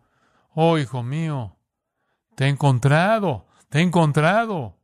Oh, 0.50 0.76
hijo 0.76 1.02
mío, 1.02 1.58
te 2.34 2.44
he 2.44 2.48
encontrado, 2.48 3.46
te 3.70 3.78
he 3.78 3.82
encontrado. 3.82 4.78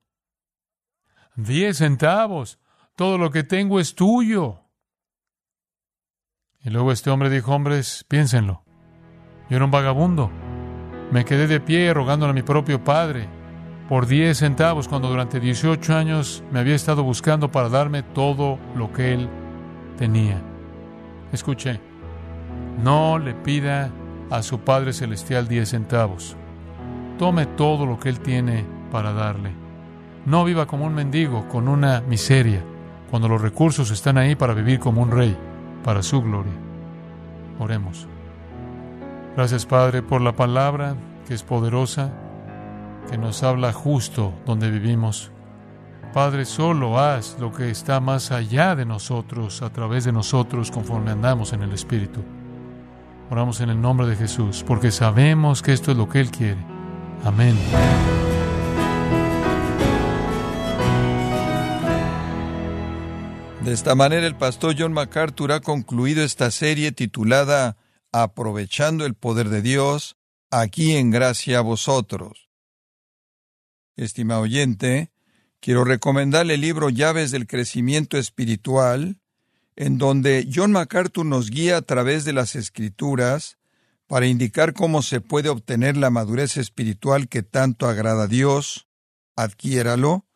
Diez 1.37 1.79
centavos. 1.79 2.59
Todo 2.97 3.17
lo 3.17 3.31
que 3.31 3.45
tengo 3.45 3.79
es 3.79 3.95
tuyo. 3.95 4.65
Y 6.61 6.71
luego 6.71 6.91
este 6.91 7.11
hombre 7.11 7.31
dijo, 7.31 7.55
hombres, 7.55 8.05
piénsenlo. 8.09 8.65
Yo 9.49 9.57
era 9.57 9.65
un 9.65 9.71
vagabundo. 9.71 10.33
Me 11.13 11.25
quedé 11.25 11.47
de 11.47 11.61
pie 11.61 11.95
rogándole 11.95 12.31
a 12.31 12.35
mi 12.35 12.43
propio 12.43 12.83
padre 12.83 13.38
por 13.88 14.07
diez 14.07 14.38
centavos 14.38 14.87
cuando 14.87 15.09
durante 15.09 15.40
18 15.40 15.96
años 15.96 16.44
me 16.53 16.61
había 16.61 16.74
estado 16.74 17.03
buscando 17.03 17.51
para 17.51 17.70
darme 17.70 18.03
todo 18.03 18.59
lo 18.77 18.92
que 18.92 19.14
él 19.14 19.29
tenía. 19.96 20.42
Escuche, 21.33 21.81
no 22.83 23.18
le 23.18 23.35
pida 23.35 23.90
a 24.31 24.42
su 24.42 24.61
Padre 24.61 24.92
Celestial 24.92 25.48
diez 25.48 25.70
centavos. 25.70 26.37
Tome 27.18 27.46
todo 27.46 27.87
lo 27.87 27.98
que 27.98 28.11
él 28.11 28.20
tiene 28.20 28.64
para 28.92 29.12
darle. 29.12 29.53
No 30.27 30.44
viva 30.44 30.66
como 30.66 30.85
un 30.85 30.94
mendigo 30.94 31.48
con 31.48 31.66
una 31.66 32.03
miseria, 32.03 32.62
cuando 33.11 33.29
los 33.29 33.40
recursos 33.40 33.90
están 33.90 34.18
ahí 34.18 34.37
para 34.37 34.53
vivir 34.53 34.79
como 34.79 35.01
un 35.03 35.11
rey, 35.11 35.37
para 35.83 36.03
su 36.03 36.20
gloria. 36.22 36.53
Oremos. 37.59 38.07
Gracias 39.35 39.64
Padre 39.64 40.03
por 40.03 40.20
la 40.20 40.37
palabra 40.37 40.94
que 41.27 41.35
es 41.35 41.42
poderosa, 41.42 42.12
que 43.09 43.18
nos 43.18 43.42
habla 43.42 43.73
justo 43.73 44.35
donde 44.44 44.71
vivimos. 44.71 45.31
Padre, 46.12 46.44
solo 46.44 46.99
haz 46.99 47.37
lo 47.38 47.53
que 47.53 47.71
está 47.71 48.01
más 48.01 48.31
allá 48.31 48.75
de 48.75 48.85
nosotros, 48.85 49.62
a 49.62 49.71
través 49.71 50.05
de 50.05 50.12
nosotros, 50.12 50.71
conforme 50.71 51.11
andamos 51.11 51.53
en 51.53 51.62
el 51.62 51.73
Espíritu. 51.73 52.21
Oramos 53.31 53.61
en 53.61 53.71
el 53.71 53.81
nombre 53.81 54.07
de 54.07 54.16
Jesús, 54.16 54.64
porque 54.66 54.90
sabemos 54.90 55.62
que 55.62 55.73
esto 55.73 55.90
es 55.90 55.97
lo 55.97 56.09
que 56.09 56.21
Él 56.21 56.31
quiere. 56.31 56.64
Amén. 57.25 57.57
De 63.62 63.75
esta 63.75 63.94
manera 63.94 64.27
el 64.27 64.35
pastor 64.35 64.75
John 64.79 64.94
MacArthur 64.94 65.53
ha 65.53 65.61
concluido 65.61 66.25
esta 66.25 66.51
serie 66.51 66.90
titulada 66.90 67.77
Aprovechando 68.12 69.05
el 69.05 69.12
poder 69.12 69.51
de 69.51 69.61
Dios, 69.61 70.16
aquí 70.51 70.97
en 70.97 71.11
gracia 71.11 71.59
a 71.59 71.61
vosotros. 71.61 72.48
Estimado 73.99 74.43
oyente, 74.43 75.11
quiero 75.59 75.83
recomendarle 75.83 76.55
el 76.55 76.61
libro 76.61 76.89
Llaves 76.89 77.33
del 77.33 77.49
Crecimiento 77.49 78.17
Espiritual, 78.17 79.21
en 79.75 79.99
donde 79.99 80.49
John 80.55 80.71
MacArthur 80.71 81.27
nos 81.27 81.51
guía 81.51 81.79
a 81.79 81.83
través 81.83 82.25
de 82.25 82.33
las 82.33 82.55
escrituras 82.55 83.59
para 84.07 84.27
indicar 84.27 84.73
cómo 84.73 85.03
se 85.03 85.21
puede 85.21 85.49
obtener 85.49 85.97
la 85.97 86.11
madurez 86.11 86.57
espiritual 86.59 87.29
que 87.29 87.43
tanto 87.43 87.89
agrada 87.89 88.25
a 88.25 88.29
Dios. 88.29 88.87
Adquiéralo 89.35 90.27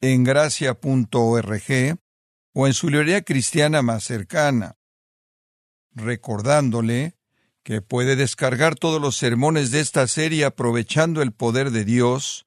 en 0.00 0.24
gracia.org 0.24 1.98
o 2.54 2.66
en 2.66 2.72
su 2.72 2.88
librería 2.88 3.20
cristiana 3.20 3.82
más 3.82 4.02
cercana, 4.02 4.76
recordándole 5.92 7.16
que 7.64 7.82
puede 7.82 8.16
descargar 8.16 8.76
todos 8.76 8.98
los 8.98 9.18
sermones 9.18 9.72
de 9.72 9.80
esta 9.80 10.06
serie 10.06 10.46
aprovechando 10.46 11.20
el 11.20 11.32
poder 11.32 11.70
de 11.70 11.84
Dios, 11.84 12.46